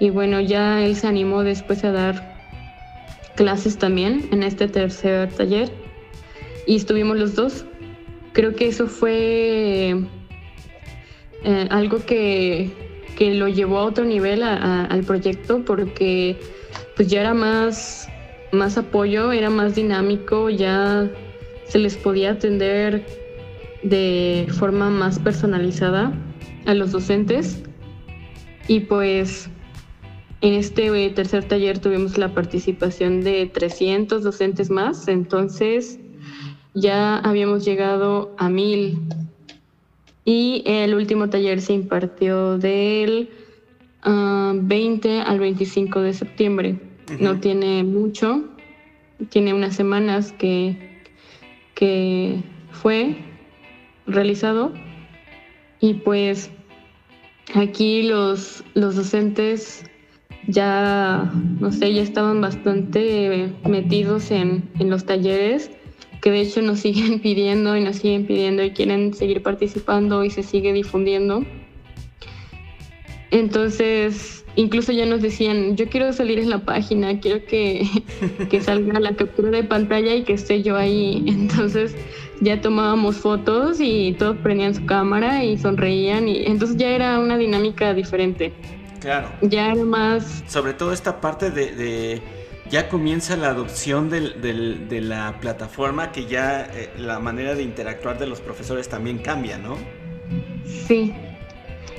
y 0.00 0.08
bueno, 0.08 0.40
ya 0.40 0.82
él 0.82 0.96
se 0.96 1.06
animó 1.06 1.44
después 1.44 1.84
a 1.84 1.92
dar 1.92 2.40
clases 3.36 3.76
también 3.76 4.28
en 4.32 4.42
este 4.42 4.66
tercer 4.66 5.30
taller 5.30 5.70
y 6.66 6.76
estuvimos 6.76 7.18
los 7.18 7.36
dos. 7.36 7.66
Creo 8.32 8.54
que 8.54 8.68
eso 8.68 8.86
fue 8.86 9.94
eh, 11.44 11.66
algo 11.70 12.04
que, 12.06 12.70
que, 13.18 13.34
lo 13.34 13.48
llevó 13.48 13.78
a 13.78 13.84
otro 13.84 14.04
nivel 14.04 14.42
al 14.42 15.04
proyecto 15.04 15.64
porque 15.66 16.38
pues 16.96 17.08
ya 17.08 17.20
era 17.20 17.34
más, 17.34 18.08
más 18.52 18.78
apoyo, 18.78 19.32
era 19.32 19.50
más 19.50 19.74
dinámico, 19.74 20.48
ya 20.48 21.10
se 21.66 21.78
les 21.78 21.96
podía 21.96 22.32
atender 22.32 23.04
de 23.82 24.46
forma 24.58 24.88
más 24.88 25.18
personalizada 25.18 26.12
a 26.64 26.72
los 26.72 26.92
docentes 26.92 27.62
y 28.66 28.80
pues 28.80 29.50
en 30.42 30.54
este 30.54 30.86
eh, 30.86 31.10
tercer 31.10 31.44
taller 31.44 31.78
tuvimos 31.78 32.16
la 32.16 32.32
participación 32.32 33.20
de 33.20 33.46
300 33.46 34.22
docentes 34.22 34.70
más, 34.70 35.06
entonces 35.08 35.98
ya 36.74 37.18
habíamos 37.18 37.64
llegado 37.64 38.34
a 38.38 38.48
1000. 38.48 38.98
Y 40.24 40.62
el 40.66 40.94
último 40.94 41.28
taller 41.28 41.60
se 41.60 41.72
impartió 41.72 42.56
del 42.58 43.28
20 44.04 45.20
ah, 45.20 45.22
al 45.24 45.40
25 45.40 46.00
de 46.00 46.14
septiembre. 46.14 46.80
No 47.18 47.40
tiene 47.40 47.82
mucho, 47.84 48.44
tiene 49.28 49.52
unas 49.52 49.74
semanas 49.74 50.32
que, 50.32 51.02
que 51.74 52.42
fue 52.70 53.16
realizado. 54.06 54.72
Y 55.80 55.94
pues 55.94 56.50
aquí 57.54 58.04
los, 58.04 58.62
los 58.74 58.94
docentes 58.94 59.89
ya, 60.46 61.30
no 61.60 61.72
sé, 61.72 61.92
ya 61.92 62.02
estaban 62.02 62.40
bastante 62.40 63.52
metidos 63.68 64.30
en, 64.30 64.68
los 64.78 65.04
talleres, 65.04 65.70
que 66.22 66.30
de 66.30 66.40
hecho 66.40 66.62
nos 66.62 66.80
siguen 66.80 67.20
pidiendo 67.20 67.76
y 67.76 67.82
nos 67.82 67.96
siguen 67.96 68.26
pidiendo 68.26 68.62
y 68.62 68.70
quieren 68.70 69.14
seguir 69.14 69.42
participando 69.42 70.24
y 70.24 70.30
se 70.30 70.42
sigue 70.42 70.72
difundiendo. 70.72 71.44
Entonces, 73.32 74.44
incluso 74.56 74.90
ya 74.90 75.06
nos 75.06 75.22
decían, 75.22 75.76
yo 75.76 75.88
quiero 75.88 76.12
salir 76.12 76.40
en 76.40 76.50
la 76.50 76.64
página, 76.64 77.20
quiero 77.20 77.44
que, 77.44 77.86
que 78.50 78.60
salga 78.60 78.98
la 78.98 79.14
captura 79.14 79.50
de 79.50 79.62
pantalla 79.62 80.14
y 80.14 80.24
que 80.24 80.32
esté 80.32 80.62
yo 80.62 80.76
ahí. 80.76 81.22
Entonces 81.28 81.94
ya 82.40 82.60
tomábamos 82.60 83.16
fotos 83.16 83.78
y 83.80 84.16
todos 84.18 84.36
prendían 84.38 84.74
su 84.74 84.84
cámara 84.86 85.44
y 85.44 85.58
sonreían 85.58 86.26
y 86.26 86.44
entonces 86.46 86.76
ya 86.76 86.88
era 86.88 87.18
una 87.20 87.38
dinámica 87.38 87.94
diferente. 87.94 88.52
Claro. 89.00 89.28
Ya 89.42 89.72
era 89.72 89.84
más... 89.84 90.44
Sobre 90.46 90.74
todo 90.74 90.92
esta 90.92 91.20
parte 91.20 91.50
de... 91.50 92.22
ya 92.70 92.88
comienza 92.88 93.36
la 93.36 93.48
adopción 93.48 94.10
de 94.10 95.00
la 95.00 95.38
plataforma, 95.40 96.12
que 96.12 96.26
ya 96.26 96.62
eh, 96.62 96.90
la 96.98 97.18
manera 97.18 97.54
de 97.54 97.62
interactuar 97.62 98.18
de 98.18 98.26
los 98.26 98.40
profesores 98.40 98.88
también 98.88 99.18
cambia, 99.18 99.58
¿no? 99.58 99.76
Sí. 100.86 101.14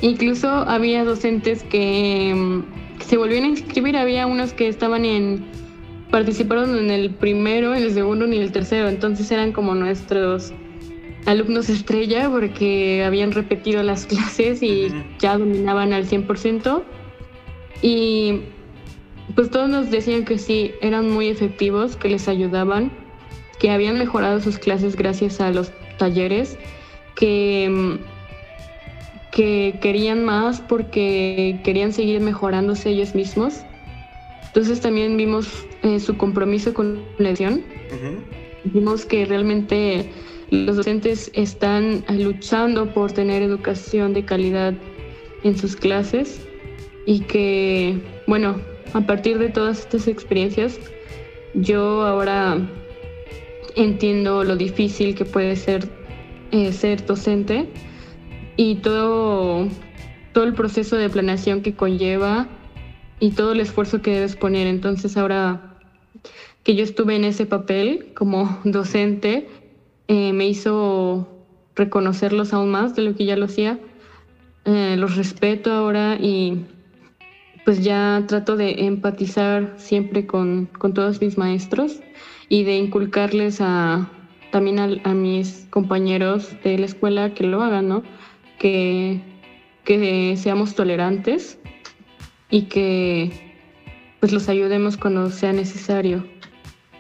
Incluso 0.01 0.47
había 0.49 1.03
docentes 1.03 1.63
que, 1.63 2.33
mm, 2.35 3.01
se 3.03 3.17
volvían 3.17 3.43
a 3.43 3.47
inscribir, 3.47 3.97
había 3.97 4.25
unos 4.25 4.53
que 4.53 4.67
estaban 4.67 5.05
en 5.05 5.45
participaron 6.11 6.77
en 6.77 6.91
el 6.91 7.11
primero, 7.11 7.73
en 7.73 7.83
el 7.83 7.93
segundo 7.93 8.27
ni 8.27 8.37
el 8.37 8.51
tercero, 8.51 8.89
entonces 8.89 9.31
eran 9.31 9.53
como 9.53 9.73
nuestros 9.73 10.53
alumnos 11.25 11.69
estrella 11.69 12.29
porque 12.29 13.03
habían 13.03 13.31
repetido 13.31 13.84
las 13.84 14.05
clases 14.07 14.62
y 14.63 14.91
ya 15.19 15.38
dominaban 15.38 15.93
al 15.93 16.07
100%. 16.07 16.84
Y 17.81 18.41
pues 19.36 19.49
todos 19.49 19.69
nos 19.69 19.89
decían 19.89 20.25
que 20.25 20.38
sí, 20.38 20.71
eran 20.81 21.10
muy 21.10 21.27
efectivos, 21.27 21.95
que 21.95 22.10
les 22.10 22.27
ayudaban, 22.27 22.91
que 23.60 23.71
habían 23.71 23.97
mejorado 23.97 24.39
sus 24.41 24.57
clases 24.57 24.95
gracias 24.95 25.39
a 25.39 25.51
los 25.51 25.71
talleres, 25.97 26.57
que, 27.15 27.99
que 29.31 29.79
querían 29.81 30.25
más 30.25 30.62
porque 30.62 31.60
querían 31.63 31.93
seguir 31.93 32.19
mejorándose 32.21 32.89
ellos 32.89 33.15
mismos. 33.15 33.62
Entonces 34.47 34.81
también 34.81 35.15
vimos 35.15 35.65
eh, 35.84 35.99
su 35.99 36.17
compromiso 36.17 36.73
con 36.73 37.03
la 37.17 37.29
lección. 37.29 37.63
Vimos 38.65 39.05
que 39.05 39.25
realmente 39.25 40.12
los 40.51 40.77
docentes 40.77 41.31
están 41.33 42.03
luchando 42.09 42.93
por 42.93 43.11
tener 43.11 43.41
educación 43.41 44.13
de 44.13 44.25
calidad 44.25 44.73
en 45.43 45.57
sus 45.57 45.75
clases 45.75 46.45
y 47.05 47.21
que, 47.21 47.99
bueno, 48.27 48.61
a 48.93 49.01
partir 49.01 49.39
de 49.39 49.49
todas 49.49 49.79
estas 49.79 50.07
experiencias, 50.07 50.79
yo 51.53 52.03
ahora 52.03 52.59
entiendo 53.75 54.43
lo 54.43 54.55
difícil 54.55 55.15
que 55.15 55.25
puede 55.25 55.55
ser 55.55 55.89
eh, 56.51 56.73
ser 56.73 57.05
docente 57.05 57.69
y 58.57 58.75
todo, 58.75 59.69
todo 60.33 60.43
el 60.43 60.53
proceso 60.53 60.97
de 60.97 61.09
planeación 61.09 61.61
que 61.61 61.73
conlleva 61.73 62.49
y 63.21 63.31
todo 63.31 63.53
el 63.53 63.61
esfuerzo 63.61 64.01
que 64.01 64.11
debes 64.11 64.35
poner. 64.35 64.67
Entonces 64.67 65.15
ahora 65.15 65.77
que 66.63 66.75
yo 66.75 66.83
estuve 66.83 67.15
en 67.15 67.23
ese 67.23 67.45
papel 67.45 68.11
como 68.15 68.59
docente, 68.65 69.47
eh, 70.12 70.34
me 70.34 70.45
hizo 70.45 71.26
reconocerlos 71.74 72.52
aún 72.52 72.69
más 72.69 72.97
de 72.97 73.02
lo 73.02 73.15
que 73.15 73.24
ya 73.24 73.38
lo 73.38 73.45
hacía. 73.45 73.80
Eh, 74.65 74.95
los 74.97 75.15
respeto 75.15 75.71
ahora 75.71 76.17
y 76.19 76.65
pues 77.63 77.82
ya 77.82 78.21
trato 78.28 78.58
de 78.58 78.88
empatizar 78.88 79.74
siempre 79.78 80.28
con, 80.28 80.65
con 80.65 80.93
todos 80.93 81.21
mis 81.21 81.38
maestros 81.38 82.02
y 82.50 82.65
de 82.65 82.76
inculcarles 82.76 83.62
a, 83.62 84.12
también 84.52 84.80
a, 84.80 85.13
mis 85.13 85.65
compañeros 85.69 86.58
de 86.62 86.78
la 86.78 86.88
escuela 86.88 87.34
que 87.34 87.45
lo 87.45 87.62
hagan, 87.62 87.88
¿no? 87.88 88.04
Que, 88.60 89.21
que 89.86 90.36
seamos 90.36 90.76
tolerantes 90.76 91.58
y 92.50 92.63
que 92.63 93.32
pues 94.19 94.34
los 94.34 94.50
ayudemos 94.50 94.97
cuando 94.97 95.30
sea 95.30 95.54
necesario, 95.54 96.26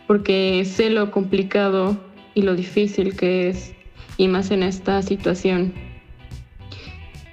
porque 0.07 0.63
sé 0.63 0.89
lo 0.89 1.11
complicado 1.11 2.09
y 2.33 2.41
lo 2.41 2.55
difícil 2.55 3.15
que 3.15 3.49
es, 3.49 3.73
y 4.17 4.27
más 4.27 4.51
en 4.51 4.63
esta 4.63 5.01
situación. 5.01 5.73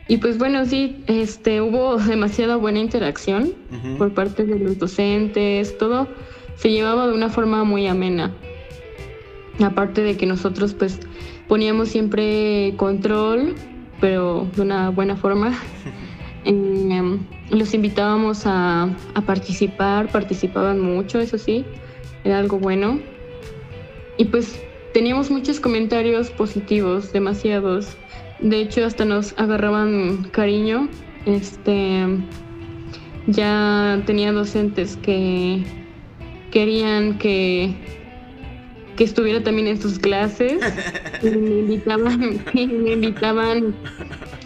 Y 0.08 0.16
pues 0.16 0.38
bueno, 0.38 0.64
sí, 0.64 1.02
este, 1.06 1.60
hubo 1.60 1.96
demasiada 1.98 2.56
buena 2.56 2.78
interacción 2.78 3.52
por 3.98 4.14
parte 4.14 4.44
de 4.44 4.58
los 4.58 4.78
docentes, 4.78 5.76
todo 5.78 6.08
se 6.56 6.70
llevaba 6.70 7.06
de 7.06 7.14
una 7.14 7.28
forma 7.28 7.62
muy 7.64 7.86
amena. 7.86 8.32
Aparte 9.60 10.02
de 10.02 10.16
que 10.16 10.26
nosotros 10.26 10.74
pues 10.74 11.00
poníamos 11.46 11.88
siempre 11.88 12.74
control, 12.76 13.54
pero 14.00 14.46
de 14.54 14.62
una 14.62 14.90
buena 14.90 15.16
forma. 15.16 15.56
Em, 16.44 17.18
los 17.50 17.74
invitábamos 17.74 18.44
a, 18.46 18.88
participar, 19.26 20.10
participaban 20.10 20.80
mucho, 20.80 21.18
eso 21.18 21.36
sí, 21.36 21.66
era 22.24 22.38
algo 22.38 22.58
bueno. 22.58 23.00
Y 24.16 24.26
pues 24.26 24.62
teníamos 24.92 25.30
muchos 25.30 25.60
comentarios 25.60 26.30
positivos, 26.30 27.12
demasiados. 27.12 27.96
De 28.40 28.60
hecho, 28.60 28.84
hasta 28.84 29.04
nos 29.04 29.34
agarraban 29.38 30.24
cariño. 30.30 30.88
Este, 31.26 32.06
ya 33.26 34.02
tenía 34.06 34.32
docentes 34.32 34.96
que 34.96 35.64
querían 36.50 37.18
que, 37.18 37.74
que 38.96 39.04
estuviera 39.04 39.42
también 39.42 39.68
en 39.68 39.80
sus 39.80 39.98
clases. 39.98 40.60
Y 41.20 41.30
me 41.30 41.58
invitaban, 41.58 42.44
me 42.54 42.92
invitaban 42.92 43.74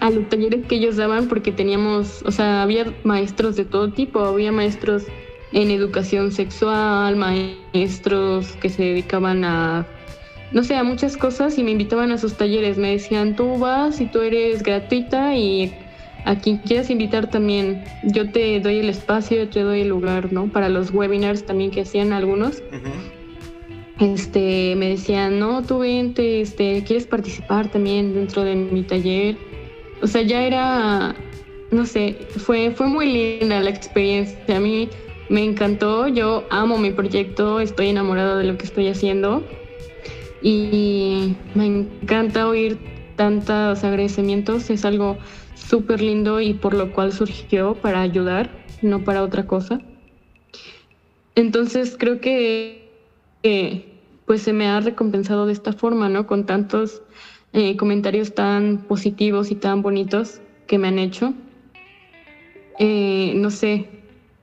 a 0.00 0.08
los 0.08 0.26
talleres 0.30 0.66
que 0.66 0.76
ellos 0.76 0.96
daban 0.96 1.28
porque 1.28 1.52
teníamos, 1.52 2.22
o 2.22 2.30
sea, 2.30 2.62
había 2.62 2.94
maestros 3.04 3.56
de 3.56 3.66
todo 3.66 3.92
tipo, 3.92 4.20
había 4.20 4.52
maestros 4.52 5.04
en 5.52 5.70
educación 5.70 6.32
sexual, 6.32 7.16
maestros 7.16 8.56
que 8.56 8.70
se 8.70 8.84
dedicaban 8.84 9.44
a, 9.44 9.86
no 10.52 10.62
sé, 10.62 10.74
a 10.76 10.84
muchas 10.84 11.16
cosas 11.16 11.56
y 11.58 11.64
me 11.64 11.70
invitaban 11.70 12.12
a 12.12 12.18
sus 12.18 12.34
talleres. 12.36 12.76
Me 12.76 12.90
decían, 12.90 13.34
tú 13.36 13.58
vas 13.58 14.00
y 14.00 14.06
tú 14.06 14.20
eres 14.20 14.62
gratuita 14.62 15.34
y 15.34 15.72
a 16.24 16.36
quien 16.36 16.58
quieras 16.58 16.90
invitar 16.90 17.28
también, 17.28 17.82
yo 18.04 18.30
te 18.30 18.60
doy 18.60 18.78
el 18.78 18.88
espacio, 18.88 19.38
yo 19.38 19.48
te 19.48 19.60
doy 19.60 19.80
el 19.80 19.88
lugar, 19.88 20.32
¿no? 20.32 20.46
Para 20.46 20.68
los 20.68 20.92
webinars 20.92 21.44
también 21.44 21.70
que 21.70 21.80
hacían 21.80 22.12
algunos. 22.12 22.62
Este, 23.98 24.74
me 24.76 24.90
decían, 24.90 25.38
no, 25.38 25.62
tú 25.62 25.80
vente, 25.80 26.40
este, 26.40 26.84
¿quieres 26.84 27.06
participar 27.06 27.70
también 27.70 28.14
dentro 28.14 28.44
de 28.44 28.54
mi 28.54 28.82
taller? 28.82 29.36
O 30.00 30.06
sea, 30.06 30.22
ya 30.22 30.44
era, 30.44 31.14
no 31.70 31.86
sé, 31.86 32.18
fue, 32.36 32.70
fue 32.70 32.86
muy 32.88 33.06
linda 33.40 33.60
la 33.60 33.70
experiencia. 33.70 34.56
A 34.56 34.60
mí 34.60 34.88
me 35.28 35.42
encantó, 35.42 36.08
yo 36.08 36.44
amo 36.50 36.78
mi 36.78 36.90
proyecto, 36.90 37.58
estoy 37.58 37.88
enamorada 37.88 38.36
de 38.36 38.44
lo 38.44 38.56
que 38.58 38.66
estoy 38.66 38.88
haciendo 38.88 39.44
y 40.42 41.36
me 41.54 41.66
encanta 41.66 42.48
oír 42.48 42.78
tantos 43.16 43.84
agradecimientos, 43.84 44.70
es 44.70 44.84
algo 44.84 45.16
súper 45.54 46.00
lindo 46.00 46.40
y 46.40 46.54
por 46.54 46.74
lo 46.74 46.92
cual 46.92 47.12
surgió 47.12 47.74
para 47.74 48.00
ayudar, 48.00 48.50
no 48.82 49.04
para 49.04 49.22
otra 49.22 49.46
cosa. 49.46 49.80
Entonces 51.34 51.96
creo 51.98 52.20
que 52.20 52.82
pues 54.26 54.42
se 54.42 54.52
me 54.52 54.66
ha 54.66 54.80
recompensado 54.80 55.46
de 55.46 55.52
esta 55.52 55.72
forma, 55.72 56.08
¿no? 56.08 56.26
Con 56.26 56.46
tantos 56.46 57.02
eh, 57.52 57.76
comentarios 57.76 58.34
tan 58.34 58.78
positivos 58.88 59.50
y 59.50 59.54
tan 59.54 59.82
bonitos 59.82 60.40
que 60.66 60.78
me 60.78 60.88
han 60.88 60.98
hecho. 60.98 61.34
Eh, 62.78 63.34
no 63.36 63.50
sé, 63.50 63.88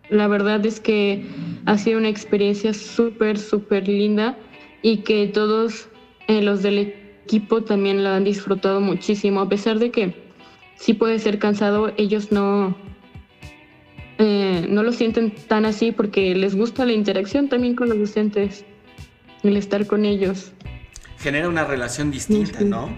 la 0.09 0.27
verdad 0.27 0.63
es 0.65 0.79
que 0.79 1.25
ha 1.65 1.77
sido 1.77 1.97
una 1.97 2.09
experiencia 2.09 2.73
súper, 2.73 3.39
súper 3.39 3.87
linda 3.87 4.37
y 4.81 4.97
que 4.97 5.27
todos 5.27 5.89
eh, 6.27 6.41
los 6.41 6.61
del 6.61 6.79
equipo 6.79 7.63
también 7.63 8.03
la 8.03 8.15
han 8.15 8.23
disfrutado 8.23 8.81
muchísimo, 8.81 9.41
a 9.41 9.49
pesar 9.49 9.79
de 9.79 9.91
que 9.91 10.15
sí 10.75 10.93
puede 10.93 11.19
ser 11.19 11.39
cansado, 11.39 11.91
ellos 11.97 12.31
no, 12.31 12.75
eh, 14.17 14.65
no 14.69 14.83
lo 14.83 14.91
sienten 14.91 15.31
tan 15.31 15.65
así 15.65 15.91
porque 15.91 16.33
les 16.35 16.55
gusta 16.55 16.85
la 16.85 16.93
interacción 16.93 17.49
también 17.49 17.75
con 17.75 17.89
los 17.89 17.99
docentes, 17.99 18.65
el 19.43 19.57
estar 19.57 19.85
con 19.87 20.05
ellos. 20.05 20.53
Genera 21.19 21.49
una 21.49 21.65
relación 21.65 22.11
distinta, 22.11 22.61
¿no? 22.61 22.89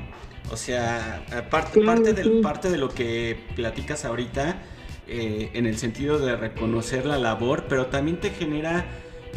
O 0.52 0.58
sea, 0.58 1.26
parte, 1.50 1.82
parte, 1.82 2.14
de, 2.14 2.42
parte 2.42 2.70
de 2.70 2.78
lo 2.78 2.90
que 2.90 3.38
platicas 3.56 4.06
ahorita, 4.06 4.62
eh, 5.08 5.50
en 5.54 5.66
el 5.66 5.78
sentido 5.78 6.20
de 6.20 6.36
reconocer 6.36 7.06
la 7.06 7.18
labor, 7.18 7.66
pero 7.68 7.88
también 7.88 8.20
te 8.20 8.30
genera 8.30 8.86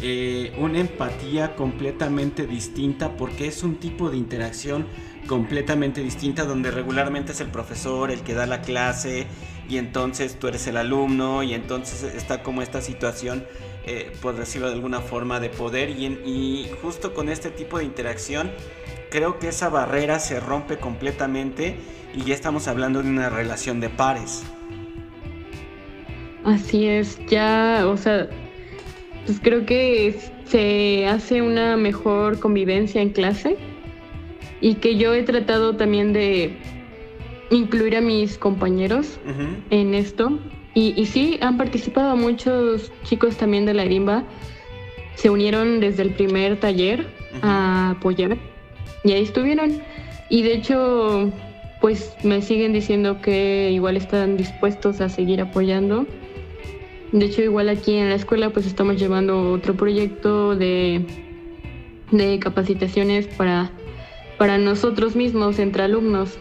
eh, 0.01 0.53
una 0.57 0.79
empatía 0.79 1.55
completamente 1.55 2.45
distinta 2.45 3.15
porque 3.15 3.47
es 3.47 3.63
un 3.63 3.77
tipo 3.77 4.09
de 4.09 4.17
interacción 4.17 4.87
completamente 5.27 6.01
distinta 6.01 6.43
donde 6.45 6.69
regularmente 6.69 7.31
es 7.31 7.41
el 7.41 7.47
profesor 7.47 8.11
el 8.11 8.21
que 8.21 8.33
da 8.33 8.45
la 8.45 8.61
clase 8.61 9.27
y 9.69 9.77
entonces 9.77 10.37
tú 10.37 10.47
eres 10.47 10.67
el 10.67 10.77
alumno 10.77 11.43
y 11.43 11.53
entonces 11.53 12.03
está 12.03 12.43
como 12.43 12.61
esta 12.61 12.81
situación, 12.81 13.45
eh, 13.85 14.11
por 14.21 14.35
decirlo 14.35 14.67
de 14.67 14.73
alguna 14.75 15.01
forma, 15.01 15.39
de 15.39 15.49
poder 15.49 15.89
y, 15.89 16.05
y 16.05 16.69
justo 16.81 17.13
con 17.13 17.29
este 17.29 17.49
tipo 17.49 17.79
de 17.79 17.85
interacción 17.85 18.51
creo 19.09 19.39
que 19.39 19.47
esa 19.47 19.69
barrera 19.69 20.19
se 20.19 20.39
rompe 20.39 20.77
completamente 20.77 21.77
y 22.13 22.23
ya 22.23 22.35
estamos 22.35 22.67
hablando 22.67 23.01
de 23.01 23.09
una 23.09 23.29
relación 23.29 23.79
de 23.79 23.89
pares. 23.89 24.43
Así 26.43 26.85
es, 26.85 27.19
ya, 27.27 27.87
o 27.87 27.97
sea, 27.97 28.29
pues 29.25 29.39
creo 29.41 29.65
que 29.65 30.15
se 30.45 31.07
hace 31.07 31.41
una 31.41 31.77
mejor 31.77 32.39
convivencia 32.39 33.01
en 33.01 33.09
clase 33.09 33.57
y 34.61 34.75
que 34.75 34.97
yo 34.97 35.13
he 35.13 35.23
tratado 35.23 35.75
también 35.75 36.13
de 36.13 36.57
incluir 37.49 37.95
a 37.95 38.01
mis 38.01 38.37
compañeros 38.37 39.19
en 39.69 39.93
esto. 39.93 40.39
Y, 40.73 40.93
y, 40.99 41.05
sí, 41.05 41.37
han 41.41 41.57
participado 41.57 42.15
muchos 42.15 42.91
chicos 43.03 43.37
también 43.37 43.65
de 43.65 43.73
la 43.73 43.83
Erimba. 43.83 44.23
Se 45.15 45.29
unieron 45.29 45.79
desde 45.79 46.03
el 46.03 46.11
primer 46.11 46.59
taller 46.59 47.07
a 47.41 47.91
apoyar 47.91 48.37
y 49.03 49.13
ahí 49.13 49.23
estuvieron. 49.23 49.81
Y 50.29 50.41
de 50.41 50.53
hecho, 50.53 51.31
pues 51.81 52.15
me 52.23 52.41
siguen 52.41 52.73
diciendo 52.73 53.21
que 53.21 53.71
igual 53.71 53.97
están 53.97 54.37
dispuestos 54.37 55.01
a 55.01 55.09
seguir 55.09 55.41
apoyando. 55.41 56.05
De 57.15 57.25
hecho, 57.25 57.41
igual 57.41 57.69
aquí 57.69 57.95
en 57.95 58.09
la 58.09 58.15
escuela 58.15 58.51
pues 58.51 58.67
estamos 58.67 58.99
llevando 58.99 59.51
otro 59.51 59.73
proyecto 59.73 60.55
de, 60.55 61.05
de 62.11 62.39
capacitaciones 62.39 63.25
para 63.25 63.71
para 64.37 64.57
nosotros 64.57 65.15
mismos, 65.15 65.59
entre 65.59 65.83
alumnos, 65.83 66.37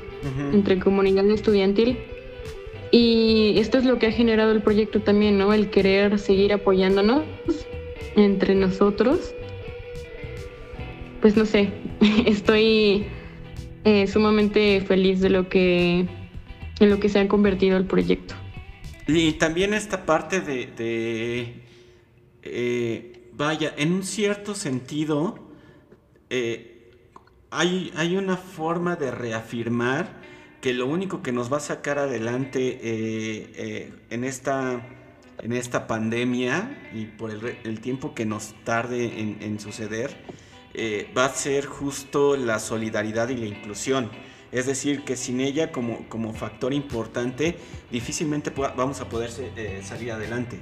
entre 0.53 0.79
comunidad 0.79 1.29
estudiantil. 1.31 1.99
Y 2.91 3.55
esto 3.59 3.79
es 3.79 3.85
lo 3.85 3.99
que 3.99 4.07
ha 4.07 4.13
generado 4.13 4.53
el 4.53 4.63
proyecto 4.63 5.01
también, 5.01 5.39
¿no? 5.39 5.53
El 5.53 5.71
querer 5.71 6.19
seguir 6.19 6.53
apoyándonos 6.53 7.23
entre 8.17 8.55
nosotros. 8.55 9.35
Pues 11.21 11.37
no 11.37 11.47
sé, 11.47 11.71
estoy 12.27 13.07
eh, 13.85 14.07
sumamente 14.07 14.81
feliz 14.81 15.21
de 15.21 15.31
lo 15.31 15.49
que 15.49 16.07
en 16.81 16.91
lo 16.91 16.99
que 16.99 17.09
se 17.09 17.21
ha 17.21 17.29
convertido 17.29 17.77
el 17.77 17.85
proyecto. 17.85 18.35
Y 19.07 19.33
también 19.35 19.75
esta 19.75 20.07
parte 20.07 20.41
de, 20.41 21.63
eh, 22.43 23.31
vaya, 23.33 23.75
en 23.77 23.93
un 23.93 24.03
cierto 24.03 24.55
sentido, 24.55 25.39
eh, 26.31 26.75
hay, 27.55 28.17
una 28.17 28.37
forma 28.37 28.97
de 28.97 29.11
reafirmar 29.11 30.09
que 30.61 30.73
lo 30.73 30.87
único 30.87 31.23
que 31.23 31.33
nos 31.33 31.53
va 31.53 31.59
a 31.59 31.61
sacar 31.61 31.99
adelante 31.99 32.81
eh, 32.83 33.53
eh, 33.55 33.93
en, 34.11 34.25
esta, 34.25 34.85
en 35.39 35.53
esta 35.53 35.87
pandemia 35.87 36.91
y 36.93 37.05
por 37.05 37.31
el, 37.31 37.81
tiempo 37.81 38.15
que 38.15 38.25
nos 38.25 38.55
tarde 38.65 39.37
en, 39.41 39.61
suceder, 39.61 40.17
eh, 40.73 41.13
va 41.17 41.27
a 41.27 41.35
ser 41.35 41.67
justo 41.67 42.37
la 42.37 42.59
solidaridad 42.59 43.29
y 43.29 43.37
la 43.37 43.47
inclusión. 43.47 44.11
Es 44.55 44.67
decir, 44.67 45.05
que 45.05 45.17
sin 45.17 45.41
ella 45.41 45.73
como, 45.73 46.09
como 46.09 46.33
factor 46.33 46.73
importante, 46.73 47.57
difícilmente 47.91 48.53
vamos 48.77 49.01
a 49.01 49.09
poder 49.09 49.31
salir 49.83 50.13
adelante. 50.13 50.61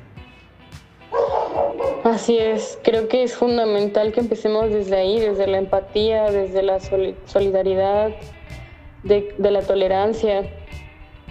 Así 2.02 2.38
es, 2.38 2.78
creo 2.82 3.06
que 3.06 3.22
es 3.22 3.36
fundamental 3.36 4.12
que 4.12 4.20
empecemos 4.20 4.70
desde 4.70 4.96
ahí, 4.96 5.20
desde 5.20 5.46
la 5.46 5.58
empatía, 5.58 6.30
desde 6.30 6.62
la 6.62 6.80
solidaridad, 6.80 8.12
de, 9.02 9.34
la 9.38 9.60
tolerancia. 9.60 10.50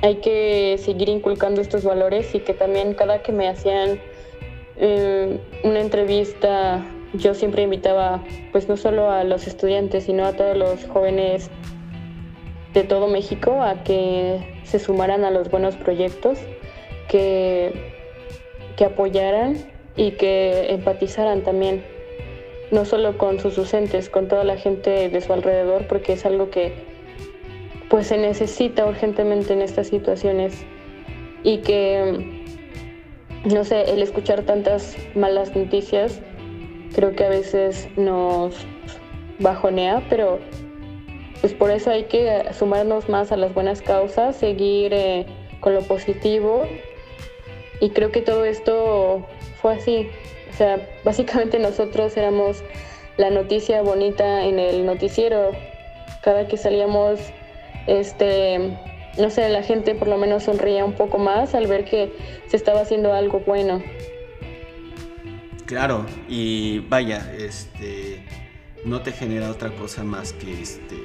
Hay 0.04 0.18
que 0.18 0.78
seguir 0.78 1.10
inculcando 1.10 1.62
estos 1.62 1.84
valores 1.84 2.36
y 2.36 2.42
que 2.42 2.54
también 2.54 2.94
cada 2.94 3.24
que 3.24 3.32
me 3.32 3.50
hacían 3.50 4.00
eh, 4.78 5.40
una 5.64 5.82
entrevista, 5.82 6.86
yo 7.14 7.34
siempre 7.34 7.64
invitaba, 7.64 8.24
pues 8.52 8.70
no 8.70 8.78
solo 8.78 9.10
a 9.10 9.24
los 9.24 9.48
estudiantes, 9.48 10.04
sino 10.04 10.26
a 10.26 10.34
todos 10.34 10.56
los 10.56 10.86
jóvenes 10.86 11.50
de 12.74 12.84
todo 12.84 13.08
México 13.08 13.62
a 13.62 13.84
que 13.84 14.40
se 14.64 14.80
sumaran 14.80 15.24
a 15.26 15.32
los 15.32 15.50
buenos 15.50 15.76
proyectos, 15.76 16.40
que, 17.08 17.94
que 18.78 18.86
apoyaran 18.86 19.58
y 19.96 20.12
que 20.12 20.72
empatizaran 20.72 21.42
también, 21.42 21.84
no 22.72 22.86
solo 22.86 23.18
con 23.18 23.40
sus 23.40 23.56
docentes, 23.56 24.10
con 24.10 24.28
toda 24.28 24.44
la 24.44 24.58
gente 24.58 25.10
de 25.10 25.22
su 25.22 25.34
alrededor, 25.34 25.88
porque 25.88 26.14
es 26.14 26.26
algo 26.26 26.50
que 26.50 26.74
pues 27.90 28.08
se 28.08 28.18
necesita 28.18 28.86
urgentemente 28.86 29.52
en 29.52 29.62
estas 29.62 29.88
situaciones. 29.88 30.64
Y 31.44 31.58
que, 31.58 32.48
no 33.44 33.66
sé, 33.66 33.92
el 33.92 34.02
escuchar 34.02 34.44
tantas 34.44 34.96
malas 35.14 35.54
noticias 35.56 36.22
creo 36.96 37.16
que 37.16 37.26
a 37.26 37.30
veces 37.30 37.90
nos 37.98 38.56
bajonea, 39.40 40.04
pero 40.10 40.40
pues 41.42 41.54
por 41.54 41.72
eso 41.72 41.90
hay 41.90 42.04
que 42.04 42.46
sumarnos 42.54 43.10
más 43.10 43.32
a 43.32 43.38
las 43.38 43.54
buenas 43.54 43.82
causas, 43.82 44.36
seguir 44.38 44.94
eh, 44.94 45.26
con 45.60 45.74
lo 45.74 45.82
positivo 45.82 46.66
y 47.82 47.90
creo 47.90 48.12
que 48.12 48.22
todo 48.22 48.46
esto 48.46 49.26
fue 49.60 49.74
así. 49.74 50.08
O 50.50 50.54
sea, 50.56 50.88
básicamente 51.04 51.60
nosotros 51.60 52.16
éramos 52.16 52.64
la 53.18 53.30
noticia 53.32 53.82
bonita 53.82 54.46
en 54.46 54.60
el 54.60 54.86
noticiero. 54.86 55.52
Cada 56.22 56.48
que 56.48 56.56
salíamos, 56.56 57.20
este, 57.88 58.78
no 59.18 59.30
sé, 59.32 59.50
la 59.50 59.64
gente 59.64 59.96
por 59.96 60.08
lo 60.08 60.18
menos 60.18 60.44
sonreía 60.44 60.86
un 60.86 60.94
poco 60.94 61.18
más 61.18 61.56
al 61.56 61.66
ver 61.66 61.86
que 61.86 62.14
se 62.48 62.56
estaba 62.56 62.82
haciendo 62.82 63.14
algo 63.14 63.40
bueno. 63.40 63.82
Claro, 65.66 66.06
y 66.28 66.80
vaya, 66.80 67.32
este, 67.40 68.24
no 68.84 69.02
te 69.02 69.12
genera 69.12 69.50
otra 69.50 69.70
cosa 69.72 70.04
más 70.04 70.34
que 70.34 70.62
este, 70.62 70.98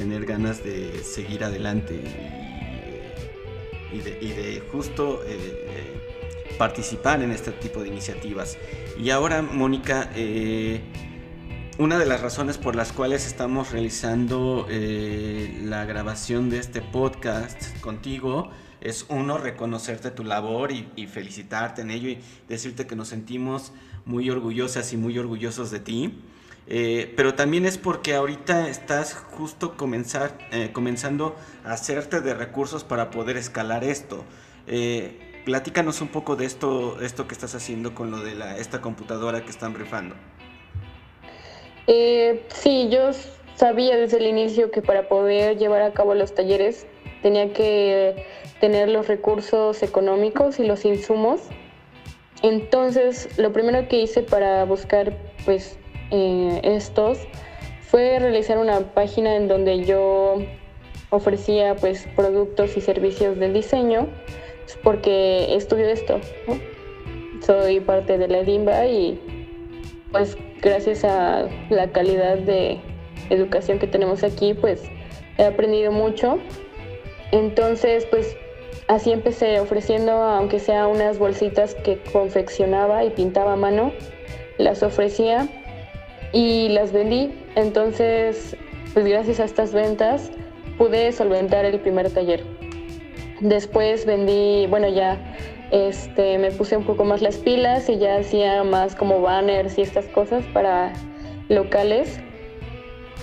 tener 0.00 0.24
ganas 0.24 0.64
de 0.64 1.04
seguir 1.04 1.44
adelante 1.44 2.00
y, 3.92 3.98
de, 3.98 4.62
justo 4.72 5.20
eh, 5.26 6.56
participar 6.56 7.22
en 7.22 7.32
este 7.32 7.52
tipo 7.52 7.82
de 7.82 7.88
iniciativas. 7.88 8.56
Y 8.98 9.10
ahora, 9.10 9.42
Mónica, 9.42 10.10
eh, 10.14 10.80
una 11.76 11.98
de 11.98 12.06
las 12.06 12.22
razones 12.22 12.56
por 12.56 12.76
las 12.76 12.94
cuales 12.94 13.26
estamos 13.26 13.72
realizando 13.72 14.66
eh, 14.70 15.60
la 15.64 15.84
grabación 15.84 16.48
de 16.48 16.60
este 16.60 16.80
podcast 16.80 17.78
contigo 17.80 18.50
es 18.80 19.04
uno, 19.10 19.36
reconocerte 19.36 20.10
tu 20.10 20.24
labor 20.24 20.72
y, 20.72 21.06
felicitarte 21.08 21.82
en 21.82 21.90
ello 21.90 22.08
y 22.08 22.20
decirte 22.48 22.86
que 22.86 22.96
nos 22.96 23.08
sentimos 23.08 23.72
muy 24.06 24.30
orgullosas 24.30 24.94
y 24.94 24.96
muy 24.96 25.18
orgullosos 25.18 25.70
de 25.70 25.80
ti. 25.80 26.14
Eh, 26.66 27.12
pero 27.16 27.34
también 27.34 27.66
es 27.66 27.78
porque 27.78 28.14
ahorita 28.14 28.68
estás 28.68 29.14
justo 29.14 29.76
comenzar, 29.76 30.38
comenzando 30.72 31.34
a 31.64 31.72
hacerte 31.72 32.20
de 32.20 32.34
recursos 32.34 32.84
para 32.84 33.10
poder 33.10 33.36
escalar 33.36 33.82
esto. 33.82 34.24
Platícanos 35.44 36.02
un 36.02 36.08
poco 36.08 36.36
de 36.36 36.44
esto, 36.44 37.00
esto 37.00 37.26
que 37.26 37.34
estás 37.34 37.54
haciendo 37.54 37.94
con 37.94 38.10
lo 38.10 38.18
de 38.18 38.34
la, 38.34 38.58
esta 38.58 38.80
computadora 38.80 39.42
que 39.42 39.50
están 39.50 39.74
rifando. 39.74 40.14
Eh, 41.86 42.44
sí, 42.48 42.88
yo 42.90 43.10
sabía 43.56 43.96
desde 43.96 44.18
el 44.18 44.26
inicio 44.26 44.70
que 44.70 44.82
para 44.82 45.08
poder 45.08 45.56
llevar 45.56 45.82
a 45.82 45.92
cabo 45.92 46.14
los 46.14 46.34
talleres 46.34 46.86
tenía 47.22 47.52
que 47.52 48.26
tener 48.60 48.90
los 48.90 49.08
recursos 49.08 49.82
económicos 49.82 50.60
y 50.60 50.64
los 50.64 50.84
insumos. 50.84 51.40
Entonces, 52.42 53.38
lo 53.38 53.52
primero 53.52 53.88
que 53.88 54.02
hice 54.02 54.22
para 54.22 54.64
buscar 54.66 55.16
pues 55.44 55.78
eh, 56.10 56.60
estos 56.62 57.18
fue 57.82 58.18
realizar 58.18 58.58
una 58.58 58.80
página 58.94 59.36
en 59.36 59.48
donde 59.48 59.84
yo 59.84 60.38
ofrecía 61.10 61.74
pues 61.76 62.06
productos 62.14 62.76
y 62.76 62.80
servicios 62.80 63.38
de 63.38 63.52
diseño 63.52 64.08
porque 64.82 65.54
estudio 65.54 65.88
esto. 65.88 66.20
Soy 67.44 67.80
parte 67.80 68.18
de 68.18 68.28
la 68.28 68.42
DIMBA 68.42 68.86
y 68.86 69.20
pues 70.12 70.36
gracias 70.60 71.04
a 71.04 71.48
la 71.70 71.90
calidad 71.90 72.38
de 72.38 72.78
educación 73.30 73.78
que 73.78 73.86
tenemos 73.86 74.22
aquí, 74.22 74.54
pues 74.54 74.82
he 75.38 75.44
aprendido 75.44 75.90
mucho. 75.90 76.38
Entonces, 77.32 78.06
pues 78.06 78.36
así 78.88 79.12
empecé 79.12 79.60
ofreciendo, 79.60 80.12
aunque 80.12 80.58
sea 80.58 80.86
unas 80.86 81.18
bolsitas 81.18 81.74
que 81.76 81.98
confeccionaba 82.12 83.04
y 83.04 83.10
pintaba 83.10 83.54
a 83.54 83.56
mano, 83.56 83.92
las 84.58 84.82
ofrecía 84.82 85.48
y 86.32 86.68
las 86.68 86.92
vendí. 86.92 87.32
Entonces, 87.56 88.56
pues 88.92 89.06
gracias 89.06 89.40
a 89.40 89.44
estas 89.44 89.72
ventas 89.72 90.30
pude 90.78 91.12
solventar 91.12 91.64
el 91.64 91.80
primer 91.80 92.10
taller. 92.10 92.44
Después 93.40 94.06
vendí, 94.06 94.66
bueno, 94.68 94.88
ya 94.88 95.18
este, 95.70 96.38
me 96.38 96.50
puse 96.50 96.76
un 96.76 96.84
poco 96.84 97.04
más 97.04 97.22
las 97.22 97.36
pilas 97.36 97.88
y 97.88 97.98
ya 97.98 98.16
hacía 98.16 98.64
más 98.64 98.94
como 98.94 99.20
banners 99.20 99.78
y 99.78 99.82
estas 99.82 100.06
cosas 100.06 100.44
para 100.52 100.92
locales. 101.48 102.20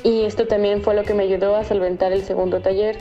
Y 0.04 0.24
esto 0.24 0.48
también 0.48 0.82
fue 0.82 0.96
lo 0.96 1.04
que 1.04 1.13
me 1.13 1.24
ayudó 1.24 1.56
a 1.56 1.63
solventar 1.63 2.13
el 2.13 2.24
segundo 2.24 2.62
taller. 2.62 2.98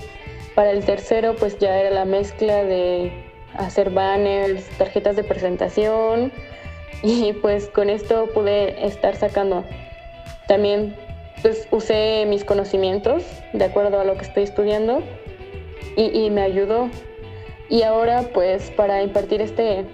Para 0.55 0.71
el 0.71 0.85
tercero, 0.85 1.37
pues 1.37 1.59
ya 1.59 1.79
era 1.79 1.91
la 1.91 2.05
mezcla 2.05 2.65
de 2.65 3.13
hacer 3.55 3.91
banners, 3.91 4.67
tarjetas 4.79 5.17
de 5.17 5.25
presentación 5.25 6.33
y 7.03 7.33
pues 7.35 7.69
con 7.69 7.91
esto 7.91 8.29
pude 8.35 8.87
estar 8.87 9.17
sacando. 9.17 9.65
También 10.47 10.97
pues 11.43 11.69
usé 11.71 12.25
mis 12.27 12.45
conocimientos 12.45 13.25
de 13.53 13.65
acuerdo 13.65 14.01
a 14.01 14.05
lo 14.05 14.17
que 14.17 14.25
estoy 14.25 14.45
estudiando 14.45 15.03
y, 15.97 16.31
me 16.31 16.43
ayudó. 16.43 16.91
Y 17.69 17.83
ahora 17.83 18.31
pues 18.33 18.71
para 18.71 19.03
impartir 19.03 19.41
este 19.41 19.85